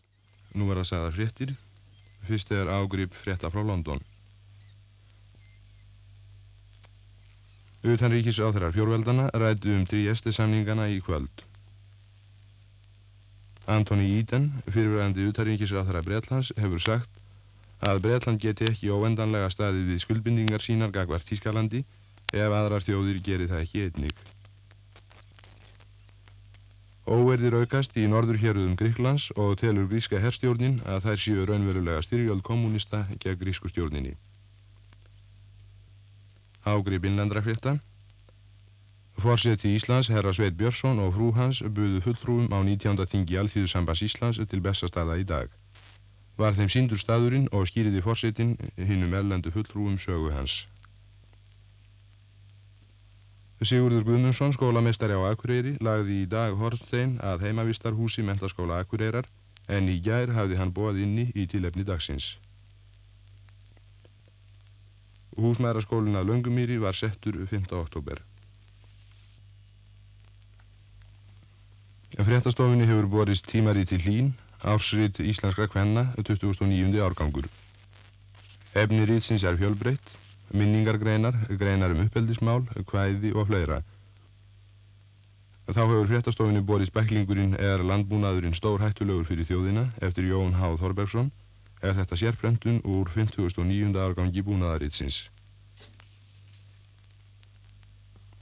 Nú 0.53 0.69
verða 0.69 0.83
að 0.85 0.89
segja 0.91 1.13
fréttir. 1.17 1.55
Fyrst 2.27 2.51
er 2.55 2.69
ágrip 2.71 3.15
frétta 3.23 3.49
frá 3.51 3.63
London. 3.65 4.03
Utanríkis 7.83 8.39
áþarar 8.39 8.71
fjórveldana 8.71 9.27
rætu 9.35 9.73
um 9.75 9.83
dríjesti 9.83 10.31
samningana 10.31 10.87
í 10.87 11.01
kvöld. 11.03 11.43
Antoni 13.65 14.09
Íden, 14.19 14.49
fyrirverðandi 14.67 15.23
utaríkisráþara 15.31 16.01
Breitlands, 16.03 16.51
hefur 16.59 16.81
sagt 16.83 17.09
að 17.83 18.01
Breitland 18.03 18.41
geti 18.43 18.67
ekki 18.67 18.91
óendanlega 18.91 19.49
staðið 19.51 19.93
við 19.93 20.01
skuldbindingar 20.03 20.63
sínar 20.63 20.91
gagvart 20.91 21.27
Tískalandi 21.27 21.83
ef 22.33 22.55
aðrar 22.59 22.83
þjóðir 22.83 23.21
gerir 23.23 23.51
það 23.51 23.63
ekki 23.63 23.85
einnig. 23.87 24.21
Óverðir 27.03 27.57
aukast 27.59 27.97
í 27.99 28.05
norður 28.07 28.39
héröðum 28.39 28.75
Gríklands 28.79 29.29
og 29.35 29.57
telur 29.59 29.89
gríska 29.91 30.19
herrstjórnin 30.23 30.77
að 30.87 31.07
þær 31.07 31.23
séu 31.23 31.47
raunverulega 31.47 32.03
styrjöld 32.03 32.43
kommunista 32.47 33.03
gegn 33.19 33.39
grísku 33.41 33.71
stjórninni. 33.71 34.15
Ágrip 36.63 37.03
innlandra 37.03 37.43
Fórseti 39.17 39.75
Íslands, 39.75 40.09
herra 40.09 40.33
Sveit 40.33 40.57
Björnsson 40.57 40.99
og 40.99 41.13
frú 41.15 41.29
hans 41.37 41.61
buðu 41.61 42.01
fulltrúum 42.03 42.49
á 42.49 42.59
19. 42.65 43.05
þingi 43.07 43.37
Alþýðusambas 43.39 44.01
Íslands 44.03 44.41
til 44.49 44.61
bestastada 44.61 45.15
í 45.21 45.23
dag. 45.23 45.49
Var 46.37 46.57
þeim 46.57 46.69
síndur 46.73 46.99
staðurinn 46.99 47.47
og 47.53 47.67
skýriði 47.69 48.01
fórsetin 48.01 48.55
hinnum 48.75 49.13
erlendu 49.13 49.53
fulltrúum 49.53 49.99
sögu 50.01 50.33
hans. 50.33 50.63
Sigurður 53.63 54.03
Guðmundsson, 54.03 54.51
skólamestari 54.51 55.15
á 55.15 55.23
Akureyri, 55.29 55.77
lagði 55.79 56.23
í 56.23 56.27
dag 56.27 56.57
Hortstein 56.59 57.15
að 57.23 57.45
heimavistarhúsi 57.45 58.25
mentaskóla 58.25 58.81
Akureyrar 58.83 59.29
en 59.71 59.87
í 59.87 60.01
gær 60.03 60.33
hafði 60.35 60.59
hann 60.59 60.73
bóð 60.75 60.99
inni 61.05 61.29
í 61.31 61.47
tilefni 61.47 61.85
dagsins. 61.87 62.33
Húsmæraskólin 65.39 66.19
að 66.19 66.33
Löngumýri 66.33 66.81
var 66.81 66.97
settur 66.97 67.39
5. 67.47 67.71
oktober. 67.79 68.19
Fréttastofinni 72.13 72.85
hefur 72.85 73.07
borist 73.09 73.47
tímaríti 73.49 73.97
hlín, 73.97 74.35
ársrít 74.61 75.17
íslenskra 75.19 75.65
kvenna 75.67 76.13
2009. 76.15 77.01
árgangur. 77.01 77.47
Efni 78.73 79.05
rýtsins 79.05 79.43
er 79.43 79.57
fjölbreytt, 79.57 80.11
minningargreinar, 80.53 81.33
greinar 81.57 81.91
um 81.91 82.03
uppeldismál, 82.05 82.67
kvæði 82.85 83.33
og 83.33 83.47
fleira. 83.49 83.81
Þá 85.65 85.79
hefur 85.79 86.09
fréttastofinni 86.11 86.61
borist 86.61 86.93
bæklingurinn 86.93 87.55
er 87.57 87.81
landbúnaðurinn 87.81 88.53
stór 88.53 88.83
hættulegur 88.83 89.25
fyrir 89.25 89.49
þjóðina 89.49 89.87
eftir 90.01 90.27
Jón 90.29 90.53
H. 90.59 90.75
Þorbergsson 90.81 91.31
ef 91.81 91.97
þetta 91.97 92.19
sérfremtun 92.19 92.77
úr 92.85 93.09
59. 93.09 93.97
árgangi 93.97 94.45
búnaðarýtsins. 94.45 95.23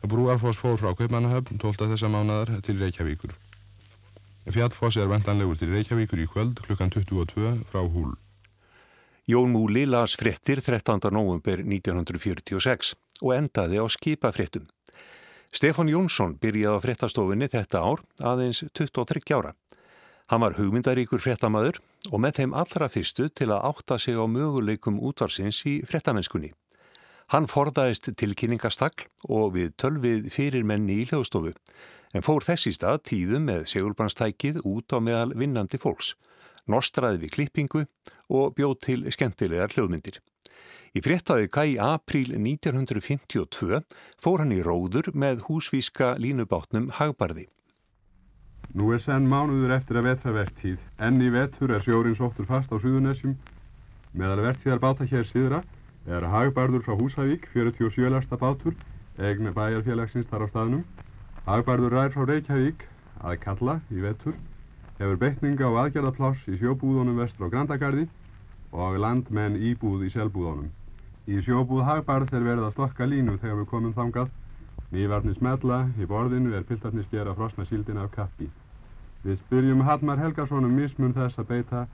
Brúarfoss 0.04 0.60
fór 0.60 0.76
frá 0.82 0.92
Kaupmannahöfn 0.92 1.62
12. 1.62 1.88
þessa 1.94 2.12
mánadar 2.12 2.60
til 2.66 2.82
Reykjavíkur. 2.82 3.38
Fjallfoss 4.50 4.98
er 4.98 5.06
vendanlegur 5.06 5.60
til 5.60 5.70
Reykjavíkur 5.70 6.22
í 6.24 6.26
kvöld 6.26 6.62
klukkan 6.66 6.90
22 6.90 7.62
frá 7.70 7.84
húl. 7.86 8.16
Jón 9.30 9.54
Múli 9.54 9.86
las 9.86 10.16
frettir 10.18 10.64
13. 10.66 11.12
november 11.14 11.62
1946 11.62 12.96
og 13.22 13.36
endaði 13.36 13.78
á 13.78 13.86
skipafrettum. 13.86 14.66
Stefan 15.54 15.92
Jónsson 15.94 16.40
byrjaði 16.42 16.74
á 16.74 16.82
frettastofinni 16.82 17.52
þetta 17.54 17.84
ár 17.86 18.02
aðeins 18.18 18.64
23 18.74 19.22
ára. 19.38 19.54
Hann 20.32 20.42
var 20.42 20.58
hugmyndaríkur 20.58 21.22
frettamæður 21.22 21.78
og 22.10 22.20
með 22.24 22.42
þeim 22.42 22.58
allra 22.58 22.90
fyrstu 22.90 23.30
til 23.30 23.52
að 23.52 23.68
átta 23.70 24.00
sig 24.00 24.18
á 24.18 24.26
möguleikum 24.26 24.98
útvarsins 24.98 25.62
í 25.70 25.82
frettamennskunni. 25.86 26.54
Hann 27.30 27.46
forðaðist 27.48 28.10
tilkynningastagl 28.18 29.06
og 29.30 29.54
við 29.54 29.76
tölvið 29.78 30.32
fyrir 30.34 30.66
menni 30.66 31.04
í 31.04 31.10
hljóðstofu 31.12 31.54
en 32.14 32.26
fór 32.26 32.44
þessi 32.46 32.74
stað 32.76 33.04
tíðum 33.12 33.48
með 33.50 33.70
segulbrannstækið 33.72 34.62
út 34.68 34.96
á 34.96 34.98
meðal 35.04 35.32
vinnandi 35.38 35.80
fólks, 35.82 36.16
nostraði 36.68 37.24
við 37.24 37.34
klippingu 37.38 37.86
og 38.30 38.54
bjóð 38.58 38.76
til 38.88 39.00
skemmtilegar 39.14 39.74
hljóðmyndir. 39.76 40.20
Í 40.92 41.00
fréttaði 41.00 41.48
kæ 41.48 41.62
í 41.72 41.76
apríl 41.80 42.34
1952 42.36 43.80
fór 44.20 44.44
hann 44.44 44.52
í 44.52 44.60
róður 44.60 45.14
með 45.16 45.46
húsvíska 45.48 46.18
línubátnum 46.20 46.90
Hagbarði. 46.98 47.48
Nú 48.76 48.92
er 48.96 49.00
senn 49.04 49.28
mánuður 49.28 49.74
eftir 49.78 50.00
að 50.00 50.10
vetra 50.10 50.34
vertíð. 50.36 50.82
Enn 51.00 51.24
í 51.24 51.30
vetur 51.32 51.72
er 51.76 51.84
sjórin 51.84 52.18
sóttur 52.20 52.48
fast 52.48 52.72
á 52.72 52.76
Suðunessjum. 52.80 53.38
Meðal 54.16 54.44
vertíðar 54.46 54.84
báta 54.84 55.08
hér 55.08 55.28
síðra 55.32 55.62
er 56.08 56.28
Hagbarður 56.28 56.84
frá 56.84 56.96
Húsavík, 57.00 57.48
47 57.54 58.12
lasta 58.12 58.40
bátur, 58.40 58.76
eign 59.20 59.52
bæjarfélagsins 59.56 60.28
þar 60.32 60.48
á 60.48 60.52
staðnum. 60.52 60.86
Hagbarður 61.42 61.96
rær 61.96 62.12
frá 62.14 62.26
Reykjavík 62.30 62.84
að 63.26 63.40
kalla 63.42 63.74
í 63.90 64.02
vetur 64.04 64.36
hefur 65.00 65.18
beitninga 65.24 65.72
á 65.74 65.74
aðgerðapláss 65.84 66.44
í 66.46 66.58
sjóbúðunum 66.62 67.18
vestur 67.18 67.50
á 67.50 67.54
Grandagarði 67.54 68.04
og 68.72 69.00
landmenn 69.02 69.58
íbúð 69.58 70.06
í 70.06 70.12
selbúðunum. 70.14 70.70
Í 71.26 71.42
sjóbúð 71.42 71.82
hagbarð 71.88 72.36
er 72.38 72.46
verið 72.46 72.68
að 72.68 72.76
stokka 72.76 73.10
línu 73.10 73.40
þegar 73.42 73.58
við 73.58 73.68
komum 73.74 73.98
þangað. 73.98 74.30
Nývarnir 74.94 75.40
smella, 75.40 75.82
í 75.98 76.06
borðinu 76.06 76.54
er 76.54 76.68
piltarnir 76.70 77.08
skera 77.08 77.34
frosna 77.34 77.66
síldina 77.66 78.06
af 78.06 78.14
kappi. 78.14 78.52
Við 79.26 79.42
spyrjum 79.48 79.82
Hallmar 79.88 80.22
Helgarsson 80.22 80.68
um 80.70 80.78
mismun 80.78 81.18
þess 81.18 81.42
að 81.42 81.50
beita 81.56 81.86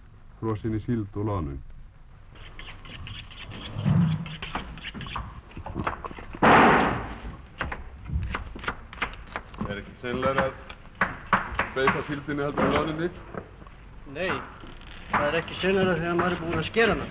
frosinni 0.41 0.83
síld 0.83 1.15
og 1.15 1.31
lónum. 1.31 1.59
Er 9.97 10.11
sennilega 10.11 10.43
að 10.45 11.71
beita 11.73 12.01
síldinni 12.05 12.43
heldur 12.45 12.67
lóninni? 12.69 13.07
Nei, 14.13 14.29
það 15.09 15.23
er 15.25 15.37
ekki 15.39 15.55
sennilega 15.57 15.95
þegar 15.97 16.19
maður 16.19 16.35
er 16.35 16.41
búin 16.43 16.59
að 16.59 16.67
skera 16.67 16.93
hana. 16.93 17.07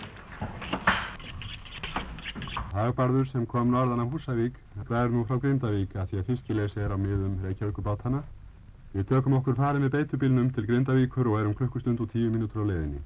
Hagbarður 2.77 3.27
sem 3.33 3.49
kom 3.51 3.75
norðan 3.75 4.05
af 4.05 4.15
Húsavík 4.15 4.63
ræður 4.87 5.17
nú 5.17 5.25
frá 5.27 5.43
Grindavík 5.43 5.99
að 5.99 6.13
því 6.13 6.23
að 6.23 6.31
fiskileysi 6.31 6.87
er 6.87 6.95
á 6.95 6.99
miðum 7.03 7.35
Reykjavíkubátana. 7.49 8.23
Við 8.95 9.11
tökum 9.11 9.39
okkur 9.41 9.59
farið 9.59 9.83
með 9.89 9.95
beitubílnum 9.99 10.55
til 10.55 10.69
Grindavíkur 10.71 11.27
og 11.33 11.41
erum 11.43 11.59
klukkustund 11.59 12.07
og 12.07 12.15
tíu 12.15 12.31
mínútur 12.31 12.63
á 12.63 12.71
leiðinni. 12.71 13.03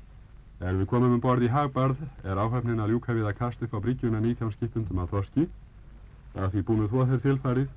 Er 0.60 0.76
við 0.76 0.90
komum 0.92 1.16
um 1.16 1.24
borð 1.24 1.48
í 1.48 1.54
Hagbarð 1.56 2.04
er 2.20 2.36
áhafnin 2.36 2.84
að 2.84 2.98
ljúka 2.98 3.16
við 3.16 3.32
að 3.32 3.38
kasta 3.40 3.64
upp 3.64 3.80
á 3.80 3.84
bryggjuna 3.88 4.20
19 4.20 4.58
skipundum 4.58 5.00
að 5.00 5.14
þorski. 5.16 5.48
Það 6.34 6.44
er 6.44 6.52
því 6.52 6.68
búin 6.68 6.84
við 6.84 6.92
þvó 6.92 7.06
þeir 7.08 7.22
tilfarið, 7.30 7.70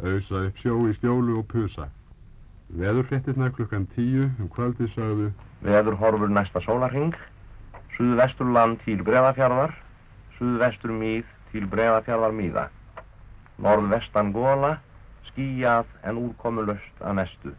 auðsa 0.00 0.46
upp 0.48 0.62
sjó 0.62 0.76
í 0.88 0.94
skjólu 0.96 1.38
og 1.40 1.48
pusa. 1.50 1.88
Veðurfrettirna 2.72 3.50
klukkan 3.52 3.84
10 3.96 4.30
um 4.40 4.48
kvöldið 4.52 4.94
sagðu 4.94 5.32
Veður 5.62 5.94
horfur 6.00 6.30
næsta 6.32 6.58
sólarhing, 6.64 7.12
suðvesturland 7.94 8.80
til 8.82 9.02
Breðafjarðar, 9.06 9.76
suðvestur 10.38 10.90
míð 10.96 11.28
til 11.52 11.68
Breðafjarðar 11.70 12.34
míða. 12.34 12.64
Norðvestan 13.62 14.32
góla, 14.34 14.72
skíjað 15.28 15.92
en 16.02 16.18
úrkomulöst 16.24 17.04
að 17.04 17.20
nestu. 17.20 17.54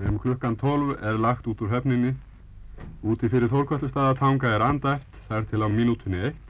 Um 0.00 0.16
klukkan 0.22 0.56
12 0.56 0.96
er 1.02 1.20
lagt 1.20 1.46
út 1.46 1.60
úr 1.60 1.74
höfninni. 1.74 2.14
Úti 3.04 3.28
fyrir 3.28 3.52
Þórkvöldustadatanga 3.52 4.54
er 4.56 4.64
andæft 4.64 5.20
þar 5.28 5.44
til 5.50 5.60
á 5.60 5.68
mínútunni 5.68 6.24
eitt. 6.30 6.40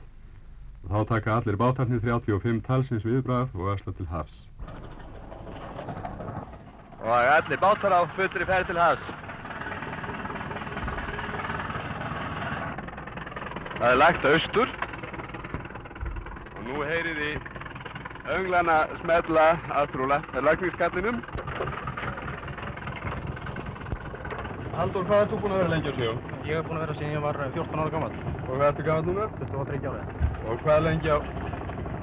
Þá 0.87 0.99
taka 1.09 1.38
allir 1.41 1.59
bátarnir 1.59 2.00
35 2.05 2.62
talsins 2.62 3.05
viðbrað 3.05 3.59
og 3.59 3.75
ösla 3.75 3.97
til 3.97 4.07
hafs. 4.12 4.43
Og 7.04 7.12
allir 7.12 7.58
bátar 7.61 7.92
á 7.92 8.00
fullri 8.16 8.46
ferð 8.49 8.66
til 8.66 8.78
hafs. 8.80 9.08
Það 13.78 13.90
er 13.90 13.99
lagt 14.00 14.25
austur 14.25 14.70
og 16.56 16.62
nú 16.68 16.84
heyrir 16.88 17.18
þið 17.20 17.50
önglana 18.37 18.76
smella 19.02 19.46
að 19.80 19.92
frú 19.92 20.08
lagningskallinum. 20.08 21.20
Haldur, 24.75 25.04
hvað 25.04 25.20
ert 25.20 25.34
þú 25.34 25.42
búinn 25.42 25.52
að 25.54 25.61
vera 25.61 25.73
lengi 25.75 25.92
á 25.92 25.94
sjó? 25.99 26.14
Ég 26.49 26.56
hef 26.56 26.64
búin 26.70 26.80
að 26.80 26.87
vera 26.87 26.96
síðan 27.02 27.12
ég 27.18 27.26
var 27.26 27.42
14 27.44 27.82
ára 27.84 27.92
gammal. 27.92 28.16
Og 28.49 28.54
hvað 28.54 28.66
ertu 28.70 28.88
gammal 28.88 29.04
núna? 29.11 29.28
23 29.52 29.92
ára. 29.92 30.02
Og 30.49 30.64
hvað 30.64 30.82
lengi 30.88 31.12
á 31.12 31.18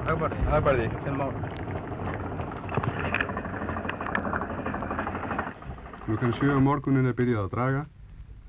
Hagbarði. 0.05 0.46
Hagbarði? 0.53 0.88
5 1.10 1.25
ára. 1.25 1.71
Klukkan 6.12 6.34
7 6.34 6.51
á 6.51 6.60
morgunin 6.60 7.08
er 7.08 7.13
byrjað 7.15 7.46
að 7.46 7.53
draga. 7.53 7.82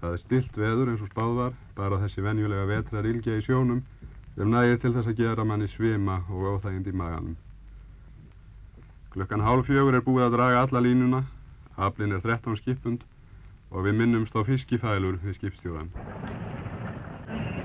Það 0.01 0.15
er 0.17 0.21
stilt 0.25 0.57
veður 0.59 0.89
eins 0.91 1.05
og 1.05 1.11
spáð 1.13 1.37
var, 1.37 1.53
bara 1.77 2.01
þessi 2.03 2.25
venjulega 2.25 2.65
vetrar 2.67 3.07
ilgja 3.07 3.37
í 3.39 3.45
sjónum 3.47 3.85
sem 4.35 4.51
nægir 4.51 4.81
til 4.83 4.91
þess 4.97 5.13
að 5.13 5.21
gera 5.21 5.45
manni 5.47 5.69
svima 5.71 6.17
og 6.27 6.49
óþægind 6.57 6.91
í 6.91 6.97
maganum. 6.99 7.37
Klukkan 9.15 9.47
hálf 9.47 9.71
fjögur 9.71 9.95
er 9.95 10.03
búið 10.03 10.27
að 10.27 10.35
draga 10.35 10.67
alla 10.67 10.83
línuna, 10.89 11.23
aflinn 11.79 12.19
er 12.19 12.27
13 12.27 12.59
skipund 12.65 13.07
og 13.71 13.87
við 13.87 13.99
minnumst 14.01 14.35
á 14.35 14.43
fiskifælur 14.43 15.23
við 15.23 15.39
skipstjóðan. 15.39 15.95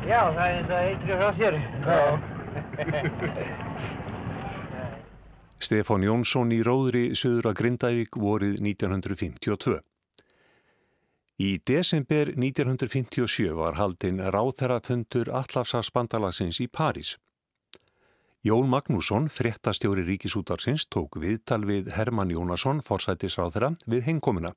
Já, 0.06 0.22
það 0.30 0.46
er 0.46 0.60
eins 0.60 0.70
og 0.70 0.80
eitri 0.86 1.14
frá 1.24 1.30
sér. 1.42 1.58
Já. 1.90 3.88
Stefán 5.58 6.04
Jónsson 6.06 6.52
í 6.54 6.60
Róðri 6.62 7.16
Suður 7.18 7.50
að 7.50 7.56
Grindavík 7.62 8.18
vorið 8.22 8.60
1952. 8.62 9.80
Í 11.42 11.50
desember 11.66 12.30
1957 12.34 13.56
var 13.58 13.80
haldinn 13.80 14.22
ráþerafundur 14.22 15.32
Allafsars 15.34 15.90
bandalagsins 15.94 16.62
í 16.62 16.70
París. 16.70 17.16
Jón 18.46 18.70
Magnússon, 18.70 19.28
fréttastjóri 19.34 20.06
ríkisútarsins, 20.06 20.86
tók 20.86 21.18
viðtal 21.18 21.64
við 21.66 21.90
Herman 21.98 22.32
Jónasson, 22.32 22.84
forsættisráþera, 22.86 23.74
við 23.90 24.06
hengkomuna. 24.12 24.54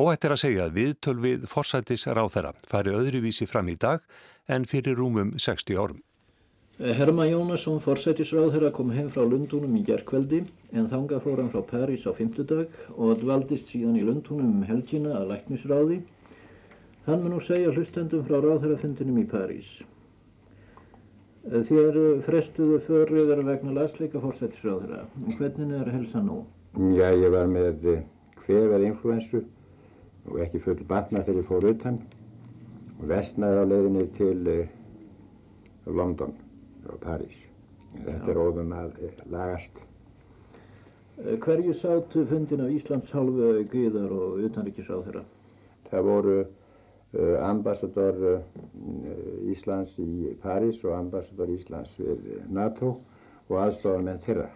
Óætt 0.00 0.24
er 0.24 0.32
að 0.32 0.42
segja 0.46 0.66
að 0.68 0.76
viðtöl 0.80 1.18
við 1.20 1.48
forsættisráþera 1.50 2.54
fari 2.70 2.96
öðruvísi 2.96 3.44
fram 3.46 3.68
í 3.68 3.76
dag 3.76 4.00
en 4.48 4.64
fyrir 4.64 4.96
rúmum 4.96 5.36
60 5.36 5.76
árum. 5.76 6.00
Herman 6.80 7.28
Jónasson, 7.28 7.76
forsættisráþera, 7.80 8.70
kom 8.72 8.88
heim 8.96 9.10
frá 9.12 9.20
Lundunum 9.20 9.74
í 9.76 9.82
gerðkveldi 9.84 10.38
en 10.72 10.86
þanga 10.88 11.18
fór 11.20 11.42
hann 11.42 11.50
frá 11.52 11.60
París 11.68 12.06
á 12.08 12.16
fymtudag 12.16 12.72
og 12.96 13.20
dvaldist 13.20 13.68
síðan 13.68 13.98
í 14.00 14.04
Lundunum 14.06 14.62
um 14.62 14.64
helgina 14.64 15.18
að 15.18 15.26
læknisráði. 15.34 15.98
Hann 17.04 17.20
mun 17.20 17.36
nú 17.36 17.42
segja 17.44 17.74
hlustendum 17.76 18.24
frá 18.24 18.40
ráþærafundinum 18.40 19.20
í 19.20 19.26
París. 19.28 19.68
Þér 21.44 22.00
frestuðu 22.24 22.80
förriðar 22.88 23.44
vegna 23.44 23.76
lasleika 23.76 24.24
forsættisráþera. 24.24 25.04
Hvernig 25.36 25.78
er 25.82 25.94
helsa 25.98 26.24
nú? 26.24 26.46
Já, 26.96 27.12
ég 27.12 27.28
var 27.36 27.48
með 27.52 27.88
hverjar 28.46 28.88
influensu 28.88 29.44
og 30.30 30.44
ekki 30.48 30.64
full 30.64 30.80
batna 30.88 31.26
þegar 31.28 31.44
ég 31.44 31.50
fór 31.52 31.72
utan 31.74 32.04
og 33.02 33.10
vestnaði 33.12 33.56
á 33.60 33.64
leiðinni 33.68 34.12
til 34.16 34.62
London 35.84 36.40
og 36.88 37.00
París. 37.02 37.38
Þetta 37.98 38.30
er 38.30 38.40
óðum 38.40 38.74
að 38.76 38.98
lagast. 39.30 39.82
Hverju 41.20 41.74
sátu 41.76 42.24
fundin 42.28 42.62
af 42.64 42.70
Íslands 42.72 43.10
hálfu 43.12 43.50
Guðar 43.72 44.12
og 44.16 44.38
utanrikiðsáð 44.46 45.02
þeirra? 45.08 45.24
Það 45.90 46.06
voru 46.06 46.36
uh, 46.40 47.36
ambassador 47.44 48.22
uh, 48.30 48.38
Íslands 49.52 49.98
í 50.00 50.32
París 50.40 50.80
og 50.86 50.96
ambassador 50.96 51.52
Íslands 51.52 51.98
við 52.00 52.46
NATO 52.48 52.94
og 53.50 53.58
aðstofan 53.66 54.08
með 54.08 54.24
þeirra. 54.28 54.48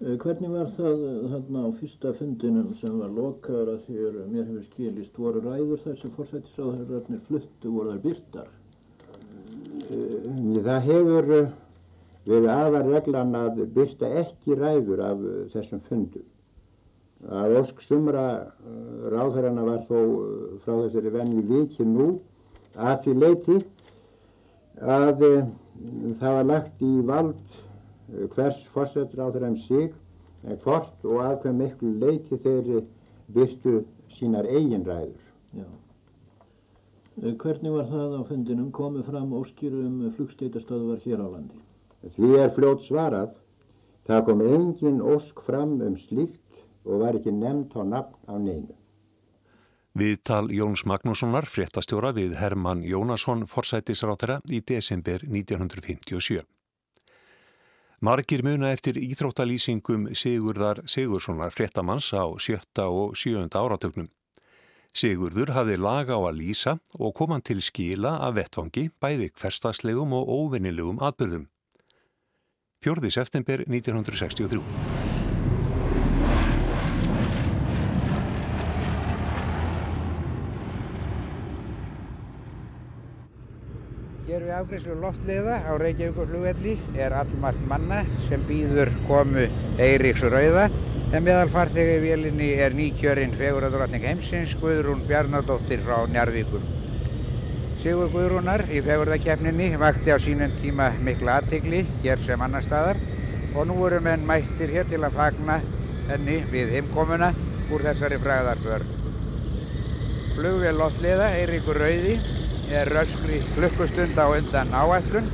Hvernig 0.00 0.48
var 0.48 0.70
það 0.78 1.02
þarna 1.28 1.62
á 1.66 1.68
fyrsta 1.76 2.14
fundinum 2.16 2.70
sem 2.72 2.94
var 3.02 3.10
lokaður 3.12 3.74
að 3.74 3.82
þér 3.90 4.14
mér 4.30 4.46
hefur 4.46 4.62
skilist 4.70 5.18
voru 5.20 5.42
ræður 5.44 5.82
þar 5.82 5.98
sem 6.00 6.14
fórsættisáðurarnir 6.16 7.20
fluttu 7.26 7.74
voru 7.74 7.92
þar 7.92 8.00
byrtar? 8.06 8.48
Það 9.90 10.84
hefur 10.86 11.30
verið 12.26 12.50
aðvar 12.52 12.84
reglan 12.86 13.32
að 13.34 13.62
byrta 13.74 14.10
ekki 14.20 14.58
ræður 14.58 15.02
af 15.02 15.24
þessum 15.54 15.80
fundum. 15.88 16.26
Að 17.26 17.56
ósk 17.60 17.82
sumra 17.84 18.24
ráðherrana 19.12 19.64
var 19.66 19.82
þó 19.88 19.98
frá 20.62 20.76
þessari 20.84 21.12
venni 21.16 21.42
vikið 21.48 21.90
nú 21.90 22.06
að 22.78 23.02
því 23.04 23.16
leiti 23.18 23.58
að 24.80 25.26
það 26.20 26.38
var 26.38 26.46
lagt 26.52 26.86
í 26.86 26.92
vald 27.10 27.58
hvers 28.36 28.62
þeirra 28.72 29.50
um 29.50 29.58
sig 29.66 29.92
hvort 30.64 31.04
og 31.04 31.20
að 31.26 31.36
hver 31.42 31.58
miklu 31.58 31.92
leiti 32.00 32.38
þeir 32.46 32.86
byrtu 33.34 33.80
sínar 34.10 34.46
eigin 34.48 34.86
ræður. 34.86 35.20
Já. 35.58 35.66
Hvernig 37.20 37.72
var 37.74 37.84
það 37.84 38.14
á 38.16 38.20
fundinum 38.24 38.70
komið 38.72 39.08
fram 39.10 39.32
óskýrum 39.36 39.96
flugsteitastöðuvar 40.16 41.02
hér 41.04 41.20
á 41.20 41.28
landi? 41.28 41.58
Því 42.16 42.30
er 42.40 42.52
fljótt 42.56 42.86
svarað. 42.86 43.34
Það 44.08 44.22
kom 44.26 44.40
engin 44.46 45.02
ósk 45.04 45.42
fram 45.44 45.74
um 45.84 45.96
slíkt 46.00 46.62
og 46.88 47.02
var 47.02 47.18
ekki 47.18 47.34
nefnt 47.36 47.76
á 47.76 47.84
nafn 47.84 48.16
á 48.24 48.34
neinu. 48.40 48.72
Viðtal 49.92 50.48
Jóns 50.54 50.86
Magnússonar, 50.88 51.44
fréttastjóra 51.44 52.14
við 52.16 52.38
Herman 52.40 52.86
Jónasson, 52.86 53.44
forsætisrátara 53.44 54.38
í 54.48 54.62
desember 54.64 55.20
1957. 55.26 56.40
Margir 58.00 58.40
muna 58.46 58.70
eftir 58.72 58.96
íþróttalýsingum 58.96 60.08
Sigurðar 60.16 60.80
Sigurssonar 60.88 61.52
fréttamanns 61.52 62.14
á 62.16 62.24
sjötta 62.40 62.88
og 62.88 63.12
sjöunda 63.12 63.60
áratögnum. 63.60 64.08
Sigurður 64.90 65.52
hafði 65.54 65.76
laga 65.78 66.18
á 66.18 66.20
að 66.26 66.40
lýsa 66.40 66.74
og 66.98 67.14
kom 67.14 67.30
hann 67.30 67.44
til 67.46 67.60
skila 67.62 68.16
af 68.26 68.34
vettfangi 68.40 68.88
bæði 69.02 69.30
hverstaslegum 69.38 70.16
og 70.18 70.26
óvinnilegum 70.34 70.98
atbyrðum. 70.98 71.46
4. 72.82 73.10
september 73.12 73.62
1963. 73.68 74.64
Hér 84.30 84.44
við 84.46 84.54
afgriðslu 84.56 84.94
loftleiða 85.02 85.56
á 85.66 85.72
Reykjavíkuflugvelli 85.78 86.76
er 86.98 87.14
allmart 87.18 87.58
manna 87.70 88.02
sem 88.28 88.42
býður 88.46 88.90
komu 89.06 89.46
Eiríks 89.78 90.22
Rauða 90.22 90.68
en 91.10 91.24
meðal 91.26 91.48
farþegi 91.50 91.96
í 91.96 92.02
vélinni 92.04 92.48
er 92.62 92.74
nýkjörinn 92.76 93.32
fegurðardrottning 93.34 94.04
heimsins 94.06 94.52
Guðrún 94.60 95.00
Bjarnadóttir 95.08 95.80
frá 95.82 96.04
Njarvíkum. 96.06 96.62
Sigur 97.82 98.12
Guðrúnar 98.12 98.62
í 98.70 98.78
fegurðarkeppninni 98.86 99.72
vakti 99.80 100.14
á 100.14 100.18
sínum 100.22 100.54
tíma 100.60 100.92
mikla 101.02 101.40
aðtegli 101.40 101.80
hér 102.04 102.22
sem 102.22 102.44
annar 102.46 102.62
staðar 102.62 103.00
og 103.56 103.66
nú 103.66 103.80
eru 103.88 103.98
menn 104.04 104.22
mættir 104.28 104.70
hér 104.70 104.86
til 104.90 105.00
að 105.02 105.16
fagna 105.18 105.56
henni 106.12 106.36
við 106.52 106.76
heimkomuna 106.76 107.32
úr 107.74 107.82
þessari 107.88 108.20
fræðarför. 108.22 108.86
Flugvél 110.36 110.78
loftleiða 110.78 111.32
Eiríkur 111.40 111.80
Rauði 111.82 112.20
er 112.70 112.92
röskri 112.94 113.42
klukkustund 113.56 114.14
á 114.14 114.30
undan 114.30 114.70
áætlun 114.70 115.26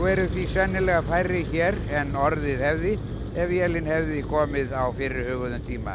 og 0.00 0.04
eru 0.10 0.26
því 0.34 0.48
sennilega 0.56 1.06
færri 1.06 1.44
hér 1.52 1.78
en 2.00 2.16
orðið 2.18 2.66
hefði 2.66 2.98
ef 3.30 3.46
vélinn 3.50 3.86
hefði 3.86 4.22
komið 4.26 4.72
á 4.74 4.90
fyrirhugðun 4.96 5.62
tíma. 5.66 5.94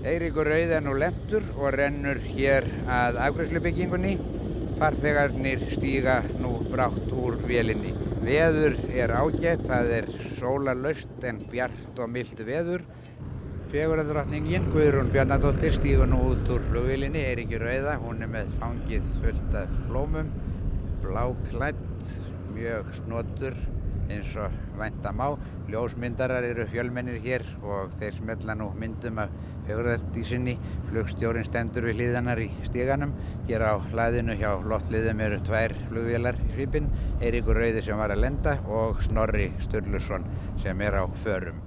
Eiríkur 0.00 0.48
Rauð 0.48 0.74
er 0.76 0.84
nú 0.84 0.92
lendur 0.96 1.46
og 1.56 1.72
rennur 1.76 2.20
hér 2.24 2.66
að 2.88 3.20
afgræslubyggingunni. 3.26 4.14
Farþegarnir 4.80 5.66
stíga 5.72 6.20
nú 6.40 6.54
brátt 6.70 7.10
úr 7.12 7.36
vélinni. 7.48 7.92
Veður 8.24 8.76
er 8.92 9.12
ágætt, 9.12 9.66
það 9.68 9.92
er 9.98 10.08
sólarlaust 10.38 11.26
en 11.28 11.42
bjart 11.50 12.00
og 12.00 12.12
mild 12.12 12.44
veður. 12.48 12.84
Fegurðardrottningin 13.72 14.70
Guðrún 14.74 15.12
Bjarnadóttir 15.14 15.76
stígur 15.76 16.08
nú 16.10 16.22
út 16.32 16.48
úr 16.52 16.64
flugvílinni, 16.68 17.24
Eiríki 17.28 17.60
Rauða. 17.60 17.98
Hún 18.04 18.24
er 18.24 18.32
með 18.32 18.56
fangið 18.60 19.04
fullt 19.20 19.60
af 19.64 19.76
blómum, 19.88 20.32
bláklætt, 21.04 22.16
mjög 22.56 22.96
snotur 23.02 23.60
eins 24.10 24.34
og 24.36 24.52
vænta 24.78 25.12
má. 25.12 25.32
Ljósmyndarar 25.70 26.44
eru 26.44 26.66
fjölmennir 26.70 27.20
hér 27.22 27.44
og 27.62 27.94
þeir 28.00 28.16
smetla 28.18 28.56
nú 28.58 28.70
myndum 28.78 29.20
af 29.22 29.32
fegurðardísinni. 29.68 30.56
Flugstjórin 30.88 31.46
stendur 31.46 31.86
við 31.88 32.00
hlýðanar 32.00 32.42
í 32.42 32.48
stíganum. 32.66 33.14
Hér 33.48 33.66
á 33.66 33.74
hlaðinu 33.92 34.36
hjá 34.40 34.50
loftliðum 34.66 35.22
eru 35.26 35.40
tvær 35.46 35.76
flugvélar 35.88 36.40
í 36.48 36.50
svipin. 36.56 36.90
Eiríkur 37.20 37.60
Rauði 37.60 37.84
sem 37.86 37.98
var 37.98 38.14
að 38.14 38.24
lenda 38.26 38.58
og 38.66 39.02
Snorri 39.06 39.50
Sturluson 39.62 40.26
sem 40.62 40.80
er 40.80 41.00
á 41.00 41.04
förum. 41.22 41.62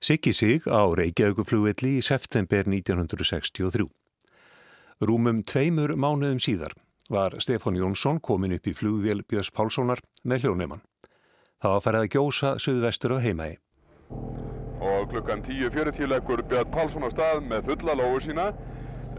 Siggi 0.00 0.32
sig 0.32 0.66
á 0.66 0.88
Reykjavíkuflugvelli 0.96 1.98
í 1.98 2.04
september 2.04 2.64
1963. 2.66 3.88
Rúmum 5.00 5.42
tveimur 5.44 5.94
mánuðum 5.96 6.40
síðar 6.40 6.74
var 7.10 7.36
Stefán 7.40 7.76
Jónsson 7.76 8.20
komin 8.20 8.54
upp 8.56 8.68
í 8.70 8.76
flugvél 8.76 9.24
Björns 9.26 9.50
Pálssonar 9.52 10.00
með 10.24 10.46
hljóneimann. 10.46 10.84
Það 11.60 11.74
var 11.74 11.82
færið 11.84 12.02
að 12.02 12.12
gjósa 12.14 12.50
suðvestur 12.64 13.12
á 13.12 13.18
heimægi. 13.20 13.56
Og 14.80 15.10
klukkan 15.10 15.42
10.40 15.44 16.08
leggur 16.08 16.40
Björn 16.48 16.70
Pálsson 16.72 17.04
á 17.04 17.12
stað 17.12 17.42
með 17.50 17.66
fulla 17.68 17.96
lófu 18.00 18.22
sína, 18.24 18.46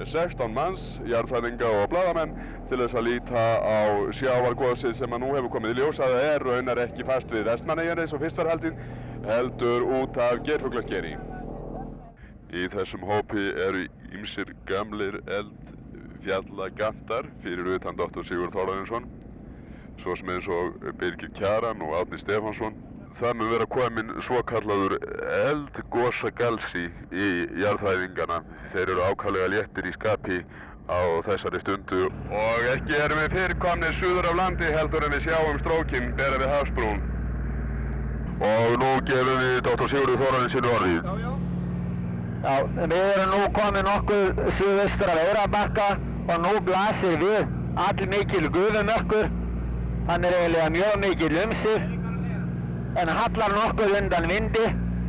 16 0.01 0.49
manns, 0.49 0.87
jarðfræðinga 1.05 1.69
og 1.83 1.91
bladamenn 1.91 2.33
til 2.71 2.79
þess 2.81 2.97
að 2.97 3.05
líta 3.05 3.43
á 3.61 3.77
sjávargóðsið 4.17 4.97
sem 4.97 5.13
að 5.13 5.21
nú 5.21 5.29
hefur 5.35 5.53
komið 5.53 5.75
í 5.75 5.77
ljós 5.83 6.01
að 6.01 6.15
það 6.15 6.27
er 6.31 6.47
raunar 6.47 6.83
ekki 6.87 7.05
fast 7.05 7.35
við 7.35 7.45
vestmanneigjan 7.51 8.01
eins 8.01 8.17
og 8.17 8.25
fyrst 8.25 8.41
var 8.41 8.49
haldið, 8.55 8.81
heldur 9.29 9.87
út 10.01 10.17
af 10.25 10.41
gerfuglaskeri. 10.47 11.13
Í 12.57 12.67
þessum 12.73 13.05
hópi 13.05 13.51
eru 13.67 13.85
ýmsir 14.17 14.55
gamlir 14.65 15.21
eldfjallagantar 15.37 17.29
fyrir 17.45 17.75
utan 17.77 18.01
Dr. 18.01 18.25
Sigurd 18.25 18.57
Þorðarinsson 18.57 19.05
svo 20.01 20.15
sem 20.17 20.29
eins 20.33 20.47
og 20.49 20.79
Birgir 20.99 21.29
Kjaran 21.37 21.81
og 21.85 21.93
Átni 21.99 22.19
Stefánsson. 22.21 22.75
Það 23.19 23.35
mun 23.37 23.51
vera 23.51 23.67
komin 23.69 24.11
svokallaður 24.25 24.97
eldgosagalsi 25.37 26.87
í 27.13 27.29
jarðhæðingana. 27.61 28.41
Þeir 28.73 28.93
eru 28.95 29.07
ákallega 29.11 29.51
léttir 29.53 29.89
í 29.89 29.93
skapi 29.95 30.41
á 30.89 30.99
þessari 31.27 31.61
stundu 31.61 32.07
og 32.33 32.65
ekki 32.73 32.97
erum 32.97 33.21
við 33.21 33.35
fyrirkomnið 33.35 33.97
suður 33.99 34.29
af 34.31 34.37
landi 34.39 34.71
heldur 34.73 35.05
en 35.05 35.13
við 35.15 35.27
sjáum 35.27 35.59
strókinn 35.61 36.15
bera 36.17 36.39
við 36.41 36.53
hafsbrún. 36.55 37.03
Og 38.41 38.77
nú 38.81 38.91
gefum 39.05 39.37
við 39.37 39.59
Dr. 39.67 39.87
Sigurður 39.91 40.23
Þóranin 40.23 40.53
sínu 40.55 40.73
orðið. 40.79 41.01
Já, 41.05 41.13
já. 41.21 41.31
Já, 42.41 42.53
við 42.89 42.95
erum 42.97 43.35
nú 43.35 43.41
komið 43.53 43.83
nokkuð 43.85 44.39
suðaustur 44.57 45.11
af 45.13 45.19
Eirabakka 45.27 45.89
og 46.25 46.39
nú 46.41 46.55
blasir 46.65 47.19
við 47.21 47.51
all 47.77 48.07
mikil 48.09 48.47
guðumökkur 48.55 49.29
Hann 50.07 50.23
er 50.25 50.33
eiginlega 50.33 50.69
mjög 50.73 50.95
mikið 51.01 51.33
lumsið 51.35 51.83
en 53.01 53.11
hallar 53.15 53.53
nokkuð 53.53 53.93
undan 53.99 54.25
vindi 54.31 54.63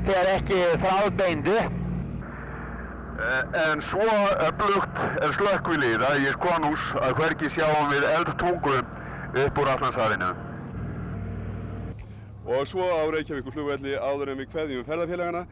þegar 0.06 0.28
ekki 0.34 0.58
þráðbeint 0.82 1.48
upp. 1.54 1.78
En 3.62 3.82
svo 3.84 4.04
öflugt 4.48 5.00
er 5.22 5.34
slökkvilið 5.38 6.04
að 6.06 6.24
ég 6.26 6.36
skonús 6.36 6.86
að 7.00 7.16
hverki 7.20 7.50
sjáum 7.54 7.90
við 7.92 8.06
eldtungu 8.10 8.78
upp 9.44 9.60
úr 9.62 9.72
allansafinu. 9.74 10.30
Og 12.52 12.66
svo 12.68 12.84
á 12.84 13.06
Reykjavíkur 13.14 13.54
flugvelli 13.54 13.94
áður 13.96 14.32
en 14.32 14.42
við 14.42 14.50
kveðjum 14.52 14.88
ferðarfélagana 14.88 15.46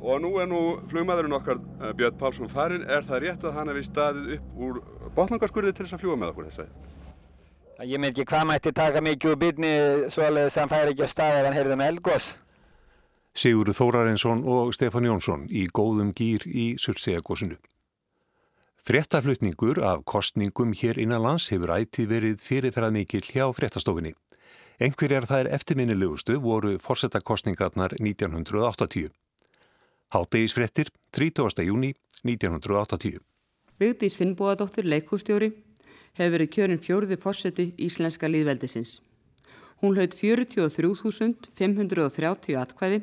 og 0.00 0.22
nú 0.24 0.32
er 0.40 0.48
nú 0.50 0.62
flugmaðurinn 0.90 1.36
okkar 1.36 1.60
Björn 1.98 2.16
Pálsson 2.18 2.50
farinn. 2.50 2.86
Er 2.88 3.04
það 3.06 3.26
rétt 3.26 3.44
að 3.44 3.58
hann 3.58 3.70
hefði 3.70 3.84
staðið 3.90 4.32
upp 4.38 4.64
úr 4.66 4.80
botlangarskurði 5.14 5.76
til 5.76 5.86
þess 5.86 5.98
að 5.98 6.04
fljúa 6.06 6.18
með 6.18 6.32
okkur 6.32 6.50
þess 6.50 6.64
að? 6.64 6.72
Ég 7.80 7.98
með 7.98 8.12
ekki 8.12 8.28
hvað 8.28 8.48
mætti 8.50 8.72
taka 8.76 9.00
mikið 9.02 9.30
úr 9.32 9.38
byrni 9.40 9.72
svoleiðis 10.12 10.56
að 10.56 10.60
hann 10.60 10.72
fær 10.72 10.90
ekki 10.92 11.06
á 11.06 11.08
stað 11.08 11.38
ef 11.38 11.46
hann 11.46 11.56
heyrði 11.56 11.78
með 11.80 11.92
eldgós. 11.94 12.26
Sigurður 13.32 13.78
Þórarinsson 13.78 14.42
og 14.44 14.74
Stefán 14.76 15.08
Jónsson 15.08 15.46
í 15.48 15.64
góðum 15.72 16.12
gýr 16.12 16.44
í 16.44 16.66
Surtsegagósinu. 16.76 17.56
Frettaflutningur 18.82 19.80
af 19.86 20.04
kostningum 20.04 20.74
hér 20.76 20.98
innan 21.00 21.22
lands 21.22 21.48
hefur 21.54 21.72
ætið 21.78 22.12
verið 22.12 22.44
fyrirferðað 22.44 22.96
mikill 22.98 23.24
hjá 23.24 23.46
frettastofinni. 23.56 24.12
Engverjar 24.82 25.28
þær 25.30 25.48
eftirminnilegustu 25.56 26.36
voru 26.42 26.76
forsetakostningarnar 26.82 27.96
1980. 28.00 29.12
Háttegisfrettir 30.12 30.90
30. 31.16 31.62
júni 31.64 31.94
1980. 32.26 33.22
Vigdís 33.80 34.18
Finnbóadóttir 34.18 34.84
leikústjóri 34.84 35.54
hefur 36.18 36.34
verið 36.36 36.52
kjörinn 36.56 36.82
fjórði 36.82 37.16
fórseti 37.20 37.74
Íslenska 37.80 38.26
líðveldisins. 38.28 39.00
Hún 39.82 39.94
hlaut 39.96 40.14
43.530 40.14 42.56
atkvæði 42.60 42.98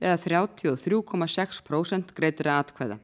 eða 0.00 0.16
33,6% 0.24 2.14
greitra 2.16 2.58
atkvæða. 2.62 2.96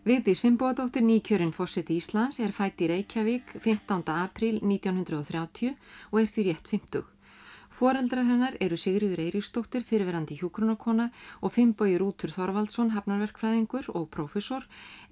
Vigdís 0.00 0.40
Finnbóadóttir 0.40 1.04
nýkjörinn 1.04 1.52
fórseti 1.52 2.00
Íslands 2.00 2.40
er 2.40 2.56
fætt 2.56 2.80
í 2.80 2.88
Reykjavík 2.88 3.60
15. 3.60 4.00
april 4.16 4.56
1930 4.64 5.76
og 6.10 6.16
er 6.22 6.28
því 6.32 6.42
rétt 6.48 6.66
50. 6.72 7.04
Fóreldrar 7.70 8.26
hennar 8.26 8.56
eru 8.64 8.76
Sigriður 8.80 9.20
Eiríksdóttir 9.26 9.82
fyrirverandi 9.86 10.34
hjúgrunarkona 10.40 11.06
og 11.44 11.52
Finnbói 11.54 11.94
Rútur 12.00 12.32
Þorvaldsson 12.34 12.94
hafnarverkfræðingur 12.96 13.86
og 13.94 14.04
prófessor 14.10 14.62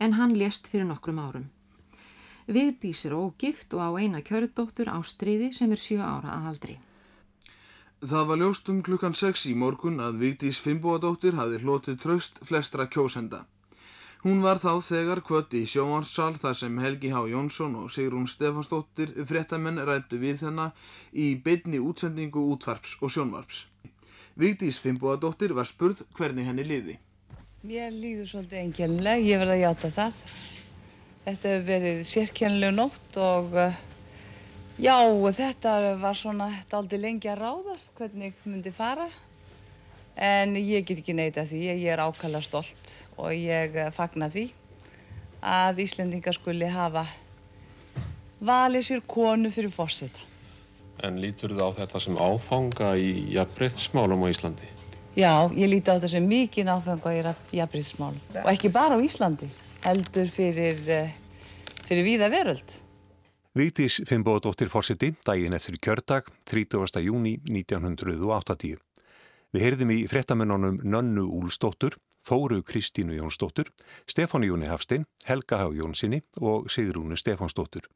en 0.01 0.13
hann 0.19 0.35
lést 0.35 0.67
fyrir 0.73 0.89
nokkrum 0.89 1.21
árum. 1.23 1.47
Vigdís 2.49 3.05
er 3.05 3.13
ógift 3.13 3.75
og 3.77 3.83
á 3.85 3.91
eina 4.01 4.23
kjördóttur 4.25 4.89
Ástriði 4.89 5.51
sem 5.53 5.73
er 5.75 5.81
7 5.83 6.01
ára 6.01 6.39
að 6.39 6.47
aldri. 6.51 6.77
Það 8.01 8.25
var 8.31 8.39
ljóst 8.41 8.69
um 8.73 8.79
klukkan 8.87 9.15
6 9.19 9.45
í 9.51 9.55
morgun 9.59 10.01
að 10.01 10.21
Vigdís 10.23 10.61
Finnbóadóttir 10.63 11.37
hafði 11.37 11.59
hlotið 11.61 11.99
tröst 12.01 12.41
flestra 12.47 12.87
kjósenda. 12.89 13.45
Hún 14.23 14.41
var 14.43 14.59
þá 14.63 14.81
þegar 14.83 15.21
kvött 15.27 15.53
í 15.55 15.65
sjóansal 15.69 16.39
þar 16.41 16.57
sem 16.57 16.79
Helgi 16.79 17.11
H. 17.13 17.27
Jónsson 17.31 17.77
og 17.83 17.93
Sigrún 17.93 18.27
Stefansdóttir 18.27 19.13
fréttamenn 19.29 19.83
rættu 19.85 20.19
við 20.19 20.41
þennan 20.41 20.73
í 21.13 21.35
beinni 21.43 21.79
útsendingu 21.79 22.49
útvarps 22.55 22.97
og 23.03 23.13
sjónvarps. 23.13 23.67
Vigdís 24.39 24.81
Finnbóadóttir 24.81 25.53
var 25.55 25.69
spurð 25.69 26.07
hvernig 26.17 26.49
henni 26.49 26.65
liði. 26.65 26.97
Mér 27.67 27.93
líður 27.93 28.31
svolítið 28.31 28.63
engjörnuleg, 28.63 29.27
ég 29.27 29.43
verði 29.43 29.59
að 29.59 29.65
hjáta 29.67 29.93
það. 29.99 30.23
Þetta 31.29 31.51
hefur 31.51 31.65
verið 31.67 31.99
sérkjænlega 32.09 32.73
nótt 32.73 33.17
og 33.21 33.53
uh, 33.53 33.75
já, 34.81 34.97
þetta 35.37 35.73
var 36.01 36.17
svona 36.17 36.47
aldrei 36.73 37.03
lengi 37.03 37.29
að 37.29 37.43
ráðast 37.43 37.93
hvernig 37.99 38.39
myndi 38.49 38.73
fara. 38.73 39.05
En 40.17 40.57
ég 40.57 40.87
get 40.89 41.03
ekki 41.03 41.13
neyta 41.13 41.45
því, 41.45 41.61
ég 41.69 41.85
er 41.93 42.01
ákala 42.01 42.41
stolt 42.41 42.95
og 43.21 43.37
ég 43.37 43.77
fagna 43.93 44.31
því 44.33 44.47
að 45.45 45.85
Íslendingar 45.85 46.39
skuli 46.39 46.73
hafa 46.73 47.05
valið 48.41 48.89
sér 48.89 49.05
konu 49.05 49.53
fyrir 49.53 49.71
fórseta. 49.77 50.25
En 51.05 51.21
lítur 51.21 51.53
þið 51.53 51.61
á 51.61 51.71
þetta 51.83 52.05
sem 52.09 52.17
áfanga 52.17 52.97
í 52.97 53.13
jafnbreyðsmálum 53.37 54.25
á 54.25 54.33
Íslandi? 54.33 54.73
Já, 55.13 55.45
ég 55.53 55.77
líti 55.77 55.93
á 55.93 56.01
þetta 56.01 56.17
sem 56.17 56.33
mikið 56.33 56.73
áfanga 56.73 57.13
í 57.21 57.23
jafnbreyðsmálum. 57.61 58.29
Og 58.49 58.53
ekki 58.57 58.73
bara 58.73 58.97
á 58.97 59.05
Íslandi, 59.05 59.53
heldur 59.85 60.29
fyrir, 60.33 60.79
fyrir 61.87 62.07
víða 62.07 62.29
veröld. 62.33 62.77
Vigdís 63.59 63.99
Finnbóðdóttir 64.07 64.71
fórseti 64.71 65.13
daginn 65.27 65.57
eftir 65.57 65.79
kjördag 65.83 66.29
30. 66.47 67.01
júni 67.03 67.39
1980. 67.49 68.77
Við 69.51 69.65
heyrðum 69.65 69.93
í 69.95 70.03
frettamennunum 70.11 70.83
Nönnu 70.85 71.25
Úlstóttur, 71.41 71.97
Þóru 72.29 72.61
Kristínu 72.63 73.17
Jónsdóttur, 73.17 73.71
Stefán 74.07 74.45
Jóni 74.45 74.69
Hafstein, 74.69 75.07
Helga 75.25 75.63
Há 75.63 75.73
Jónssoni 75.73 76.21
og 76.45 76.69
Sigrúnu 76.71 77.17
Stefánsdóttur. 77.17 77.89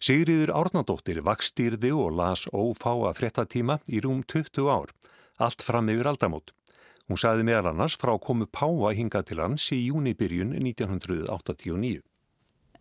Sigriður 0.00 0.54
Árnandóttir 0.56 1.20
vakstýrði 1.26 1.90
og 1.92 2.14
las 2.16 2.46
ófáa 2.54 3.10
frettatíma 3.12 3.80
í 3.90 4.00
rúm 4.00 4.22
20 4.24 4.70
ár, 4.70 4.94
allt 5.36 5.60
fram 5.66 5.90
yfir 5.92 6.08
aldamót. 6.08 6.54
Hún 7.10 7.18
saði 7.18 7.42
meðal 7.42 7.72
annars 7.72 7.96
frá 7.98 8.12
komu 8.22 8.46
Páa 8.46 8.92
hinga 8.94 9.24
til 9.26 9.40
hans 9.42 9.64
í 9.74 9.80
júnibyrjun 9.88 10.52
1989. 10.54 12.04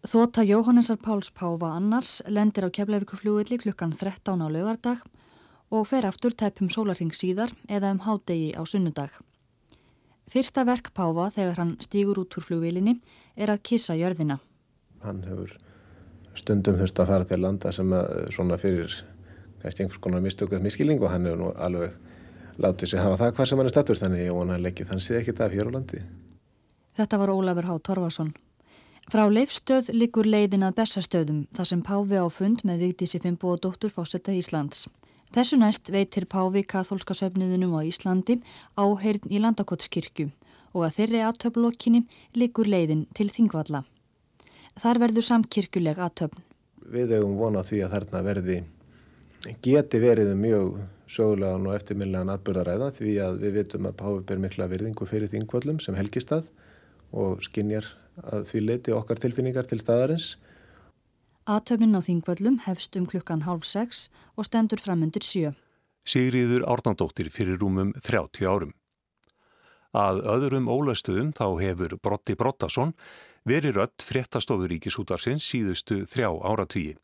Þóta 0.06 0.44
Jóhannesar 0.46 1.00
Páls 1.02 1.32
Páfa 1.34 1.72
annars 1.74 2.20
lendir 2.30 2.68
á 2.68 2.70
keflavíkuflúilli 2.70 3.58
klukkan 3.58 3.90
13 3.90 4.38
á 4.38 4.48
laugardag 4.54 5.02
og 5.74 5.88
fer 5.90 6.06
aftur 6.06 6.36
tæpum 6.38 6.70
sólarhing 6.70 7.10
síðar 7.10 7.56
eða 7.66 7.90
um 7.96 8.04
hádegi 8.06 8.54
á 8.54 8.62
sunnudag. 8.70 9.10
Fyrsta 10.30 10.62
verk 10.62 10.92
Páfa 10.94 11.32
þegar 11.34 11.58
hann 11.64 11.72
stýgur 11.82 12.22
út 12.22 12.38
úr 12.38 12.46
flugvilinni 12.46 13.00
er 13.34 13.50
að 13.50 13.64
kissa 13.66 13.98
jörðina. 13.98 14.38
Hann 15.02 15.24
hefur 15.26 15.58
stundum 16.38 16.78
þurft 16.78 17.02
að 17.02 17.10
fara 17.16 17.26
til 17.26 17.42
landa 17.42 17.74
sem 17.74 17.98
að 17.98 18.30
svona 18.38 18.62
fyrir 18.62 18.94
kannski 19.64 19.88
einhvers 19.88 20.04
konar 20.06 20.22
mistökuð 20.22 20.62
miskilning 20.62 21.02
og 21.02 21.10
hann 21.16 21.26
hefur 21.26 21.42
nú 21.42 21.50
alveg 21.58 21.98
látið 22.60 22.92
sig 22.92 23.02
hafa 23.02 23.18
það 23.22 23.34
hvað 23.38 23.50
sem 23.50 23.62
hann 23.62 23.70
er 23.70 23.74
statur 23.74 24.00
þannig 24.00 24.26
ég 24.26 24.36
vona 24.36 24.58
að 24.58 24.66
leggja 24.68 24.88
þann 24.90 25.04
sé 25.04 25.18
ekki 25.20 25.36
það 25.38 25.56
hér 25.58 25.72
á 25.72 25.76
landi. 25.78 26.04
Þetta 27.00 27.20
var 27.22 27.32
Ólafur 27.34 27.68
Há 27.70 27.76
Torfarsson. 27.80 28.32
Frá 29.10 29.24
leifstöð 29.26 29.90
likur 29.96 30.28
leiðin 30.30 30.66
að 30.68 30.76
Bessastöðum 30.82 31.46
þar 31.58 31.70
sem 31.72 31.80
Páfi 31.82 32.20
á 32.20 32.28
fund 32.30 32.66
með 32.68 32.84
Vigdísi 32.84 33.22
Fimbo 33.24 33.56
og 33.56 33.64
dóttur 33.64 33.94
Fósetta 33.94 34.36
Íslands. 34.36 34.84
Þessu 35.34 35.58
næst 35.62 35.90
veitir 35.94 36.28
Páfi 36.30 36.62
katholska 36.62 37.16
söfniðinum 37.18 37.74
á 37.74 37.82
Íslandi 37.88 38.40
áheirn 38.78 39.26
í 39.30 39.42
Landakotskirkju 39.42 40.28
og 40.74 40.86
að 40.86 41.00
þeirri 41.00 41.24
aðtöflokkinni 41.26 42.04
likur 42.38 42.70
leiðin 42.70 43.08
til 43.18 43.30
Þingvalla. 43.34 43.82
Þar 44.80 45.02
verður 45.06 45.26
samkirkjuleg 45.26 45.98
aðtöfn. 45.98 46.46
Við 46.90 47.16
hefum 47.16 47.38
vonað 47.40 47.72
því 47.72 47.82
að 47.86 47.96
þarna 47.96 48.24
verði 48.26 48.60
geti 49.64 50.02
verið 50.02 50.34
um 50.34 50.42
mjög 50.44 50.80
sögulegan 51.10 51.66
og 51.68 51.76
eftirmillegan 51.78 52.32
atbyrðaræða 52.36 52.92
því 53.00 53.16
að 53.26 53.40
við 53.44 53.58
vitum 53.60 53.90
að 53.90 53.98
Páfi 54.02 54.26
ber 54.30 54.44
mikla 54.44 54.70
virðingu 54.70 55.08
fyrir 55.10 55.32
Þingvallum 55.32 55.82
sem 55.84 55.98
helgistað 55.98 56.46
og 57.12 57.42
skinjar 57.46 57.88
að 58.22 58.46
því 58.52 58.64
leiti 58.66 58.94
okkar 58.94 59.22
tilfinningar 59.24 59.70
til 59.70 59.82
staðarins 59.82 60.36
Atöfnin 61.50 61.98
á 61.98 62.02
Þingvöllum 62.06 62.60
hefst 62.68 62.94
um 63.00 63.08
klukkan 63.10 63.42
hálf 63.42 63.66
sex 63.66 64.10
og 64.38 64.46
stendur 64.46 64.78
fram 64.78 65.02
undir 65.02 65.26
sjö. 65.26 65.56
Sigriður 66.06 66.62
Árnandóttir 66.70 67.32
fyrir 67.34 67.58
rúmum 67.58 67.90
30 68.06 68.46
árum. 68.46 68.76
Að 69.90 70.22
öðrum 70.30 70.70
ólastöðum 70.70 71.32
þá 71.34 71.48
hefur 71.64 71.98
Brotti 71.98 72.36
Brottason 72.38 72.94
verið 73.50 73.80
rött 73.80 74.06
fréttastofur 74.06 74.70
ríkisútarsins 74.70 75.48
síðustu 75.50 76.04
þrjá 76.06 76.30
áratvíi. 76.38 77.00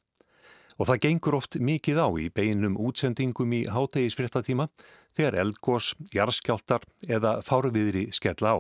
Og 0.76 0.90
það 0.90 1.02
gengur 1.06 1.38
oft 1.38 1.56
mikið 1.56 2.02
á 2.04 2.08
í 2.20 2.28
beinum 2.36 2.76
útsendingum 2.76 3.54
í 3.56 3.62
hátegis 3.72 4.18
fréttatíma 4.18 4.68
þegar 5.16 5.40
eldgós, 5.46 5.94
jarskjáltar 6.12 6.84
eða 7.08 7.38
fárviðri 7.46 8.10
skella 8.16 8.56
á. 8.56 8.58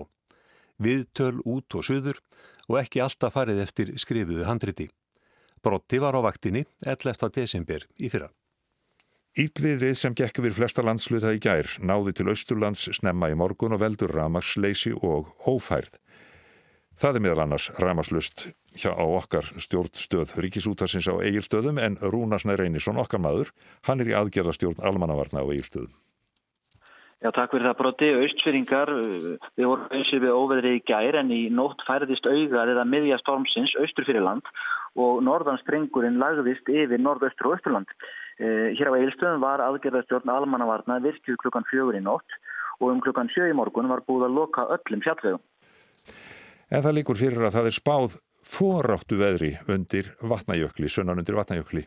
Viðtöl 0.79 1.41
út 1.43 1.75
og 1.75 1.83
suður 1.87 2.21
og 2.69 2.79
ekki 2.79 3.03
alltaf 3.03 3.35
farið 3.35 3.61
eftir 3.65 3.91
skrifuðu 3.99 4.47
handriti. 4.47 4.87
Brotti 5.63 5.99
var 5.99 6.15
á 6.15 6.21
vaktinni 6.23 6.63
11. 6.85 7.29
desember 7.35 7.85
í 7.99 8.09
fyrra. 8.13 8.29
Ílviðrið 9.35 9.97
sem 9.99 10.13
gekk 10.15 10.39
við 10.45 10.53
flesta 10.55 10.83
landsluta 10.85 11.33
í 11.35 11.41
gær 11.43 11.67
náði 11.83 12.13
til 12.15 12.29
Östurlands 12.31 12.85
snemma 12.95 13.27
í 13.27 13.35
morgun 13.35 13.75
og 13.75 13.81
veldur 13.81 14.13
ramarsleysi 14.15 14.93
og 14.95 15.33
ófærð. 15.43 15.97
Það 16.95 17.17
er 17.17 17.23
meðal 17.25 17.41
annars 17.43 17.65
ramaslust 17.75 18.45
hjá 18.79 18.93
á 18.95 19.03
okkar 19.03 19.49
stjórnstöð 19.59 20.29
ríkisútarsins 20.39 21.09
á 21.11 21.19
eigilstöðum 21.19 21.79
en 21.83 21.97
Rúnarsnæ 21.99 22.55
Reynisson 22.55 22.99
okkar 23.01 23.19
maður, 23.19 23.51
hann 23.83 23.99
er 23.99 24.11
í 24.13 24.15
aðgerðastjórn 24.15 24.79
almannavarna 24.79 25.43
á 25.43 25.49
eigilstöðum. 25.51 25.91
Já, 27.23 27.31
takk 27.35 27.51
fyrir 27.51 27.67
það 27.67 27.79
broti. 27.79 28.09
Austfyrringar, 28.21 28.91
við 29.57 29.67
vorum 29.67 29.91
auðsir 29.91 30.21
við 30.23 30.35
óveðrið 30.39 30.77
í 30.77 30.83
gær 30.87 31.17
en 31.19 31.33
í 31.35 31.41
nótt 31.51 31.83
færðist 31.87 32.27
augað 32.29 32.71
eða 32.75 32.87
miðja 32.87 33.19
stormsins 33.23 33.75
austur 33.81 34.07
fyrir 34.07 34.23
land 34.23 34.47
og 34.95 35.19
norðanstrengurinn 35.27 36.21
lagðist 36.21 36.69
yfir 36.71 37.01
norðaustur 37.01 37.49
og 37.49 37.57
austurland. 37.57 37.91
Eh, 38.39 38.71
hér 38.77 38.91
á 38.91 38.99
Eilstöðum 38.99 39.43
var 39.43 39.63
aðgerðastjórn 39.63 40.31
almannavarna 40.31 41.01
virkjuð 41.03 41.41
klukkan 41.43 41.67
fjögur 41.71 41.99
í 41.99 42.03
nótt 42.03 42.39
og 42.79 42.91
um 42.91 43.03
klukkan 43.03 43.31
sjö 43.35 43.49
í 43.51 43.57
morgun 43.57 43.91
var 43.91 44.03
búið 44.07 44.29
að 44.29 44.39
loka 44.39 44.67
öllum 44.77 45.03
fjallvegum. 45.03 45.43
En 46.73 46.81
það 46.81 46.97
líkur 46.99 47.19
fyrir 47.19 47.45
að 47.45 47.57
það 47.57 47.69
er 47.69 47.77
spáð 47.77 48.19
foráttu 48.45 49.17
veðri 49.19 49.55
undir 49.71 50.11
vatnajökli, 50.21 50.89
sunnan 50.89 51.21
undir 51.21 51.37
vatnajökli. 51.37 51.85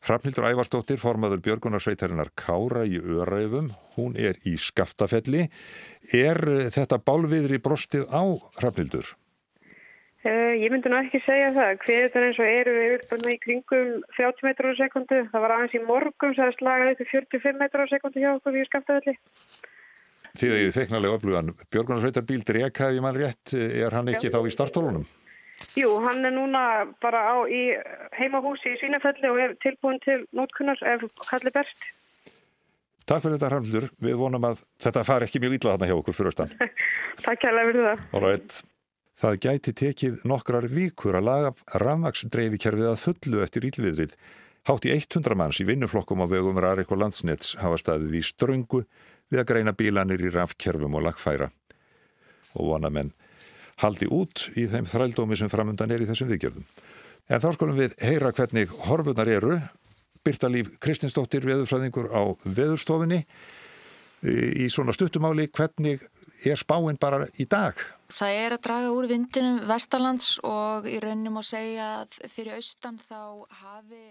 Hrafnildur 0.00 0.46
Ævarsdóttir, 0.48 0.98
formaður 1.00 1.42
Björgunarsveitarinnar 1.44 2.30
Kára 2.38 2.86
í 2.88 2.96
Öræfum, 2.98 3.68
hún 3.98 4.16
er 4.16 4.38
í 4.48 4.56
skaftafelli. 4.56 5.48
Er 6.16 6.40
þetta 6.72 6.98
bálviðri 7.04 7.60
brostið 7.60 8.06
á 8.08 8.24
Hrafnildur? 8.58 9.12
Uh, 10.20 10.52
ég 10.60 10.68
myndi 10.68 10.90
nú 10.92 10.98
ekki 11.00 11.20
segja 11.24 11.52
það. 11.56 11.78
Hviðutan 11.84 12.26
eins 12.26 12.40
og 12.40 12.48
eru 12.48 12.72
yfirbunna 12.84 13.30
í 13.32 13.38
kringum 13.40 13.92
30 14.18 14.44
metrar 14.44 14.76
á 14.76 14.80
sekundu. 14.80 15.20
Það 15.32 15.44
var 15.46 15.54
aðeins 15.54 15.76
í 15.78 15.84
morgum 15.84 16.34
sem 16.36 16.44
það 16.44 16.58
slagaði 16.58 16.96
í 16.96 17.10
45 17.12 17.60
metrar 17.60 17.88
á 17.88 17.92
sekundu 17.92 18.20
hjá 18.20 18.32
okkur 18.34 18.58
í 18.60 18.64
skaftafelli. 18.68 19.16
Að 20.48 20.62
ég 20.62 20.74
feiknarlega 20.74 21.18
öflugan. 21.18 21.54
Björgunarsveitarbíl 21.68 22.44
Dreka, 22.48 22.88
ef 22.88 22.96
ég 22.96 23.04
mann 23.04 23.18
rétt, 23.18 23.52
er 23.52 23.96
hann 23.96 24.08
ekki 24.08 24.30
Já. 24.30 24.36
þá 24.36 24.48
í 24.48 24.54
startólunum? 24.54 25.04
Jú, 25.76 25.90
hann 26.06 26.24
er 26.24 26.32
núna 26.34 26.62
bara 27.02 27.20
á 27.30 27.36
í 27.44 27.68
heimahúsi 28.16 28.72
í 28.72 28.78
Svínafelli 28.80 29.28
og 29.28 29.40
er 29.44 29.56
tilbúin 29.62 30.00
til 30.04 30.22
nótkunnar 30.32 30.80
ef 30.88 31.04
kalli 31.28 31.52
berst. 31.54 31.84
Takk 33.04 33.24
fyrir 33.24 33.36
þetta 33.36 33.50
Hrafnildur. 33.50 33.86
Við 34.00 34.18
vonum 34.20 34.44
að 34.46 34.64
þetta 34.80 35.04
fari 35.06 35.26
ekki 35.26 35.42
mjög 35.42 35.56
illa 35.58 35.74
þarna 35.74 35.88
hjá 35.90 35.96
okkur 35.98 36.16
fyrir 36.16 36.32
austan. 36.32 36.52
Takk 37.26 37.42
kærlega 37.44 37.70
fyrir 37.70 37.88
það. 37.88 38.04
Alright. 38.16 38.60
Það 39.20 39.40
gæti 39.44 39.72
tekið 39.76 40.20
nokkrar 40.30 40.66
vikur 40.72 41.18
að 41.18 41.26
laga 41.26 41.50
rafmaksdreifikerfið 41.82 42.88
að 42.88 43.02
fullu 43.02 43.42
eftir 43.44 43.66
ílviðrið. 43.68 44.14
Hátt 44.68 44.86
í 44.86 44.92
100 44.94 45.36
manns 45.36 45.60
í 45.60 45.66
vinnuflokkum 45.68 46.22
á 46.24 46.26
vegum 46.30 46.60
Rarik 46.60 46.92
og 46.94 47.02
Landsnets 47.02 47.54
hafa 47.60 47.80
staðið 47.80 48.16
í 48.20 48.22
ströngu 48.24 48.84
við 49.30 49.42
að 49.42 49.48
greina 49.52 49.74
bílanir 49.76 50.22
í 50.22 50.32
rafkerfum 50.34 50.98
og 50.98 51.06
lagfæra. 51.06 51.50
Og 52.58 52.72
vona 52.72 52.90
menn 52.90 53.12
haldi 53.80 54.08
út 54.12 54.48
í 54.58 54.66
þeim 54.68 54.88
þrældómi 54.88 55.38
sem 55.38 55.50
framundan 55.52 55.92
er 55.94 56.04
í 56.04 56.08
þessum 56.08 56.28
viðgjörðum. 56.30 56.66
En 57.30 57.42
þá 57.42 57.50
skulum 57.54 57.78
við 57.78 57.94
heyra 58.02 58.32
hvernig 58.36 58.72
horfunar 58.88 59.30
eru. 59.30 59.60
Birta 60.26 60.50
Líf 60.52 60.74
Kristinsdóttir, 60.82 61.46
veðurfræðingur 61.48 62.10
á 62.12 62.22
veðurstofinni. 62.44 63.22
Í 64.20 64.66
svona 64.68 64.92
stuttumáli, 64.92 65.46
hvernig 65.48 66.02
er 66.44 66.60
spáinn 66.60 66.98
bara 67.00 67.24
í 67.40 67.46
dag? 67.48 67.78
Það 68.12 68.40
er 68.42 68.56
að 68.56 68.64
draga 68.66 68.90
úr 68.92 69.08
vindinum 69.08 69.62
Vestalands 69.68 70.34
og 70.44 70.88
í 70.90 70.98
raunum 71.00 71.38
að 71.40 71.48
segja 71.54 71.86
að 72.02 72.18
fyrir 72.32 72.58
austan 72.58 72.98
þá 73.06 73.46
hafi 73.62 74.02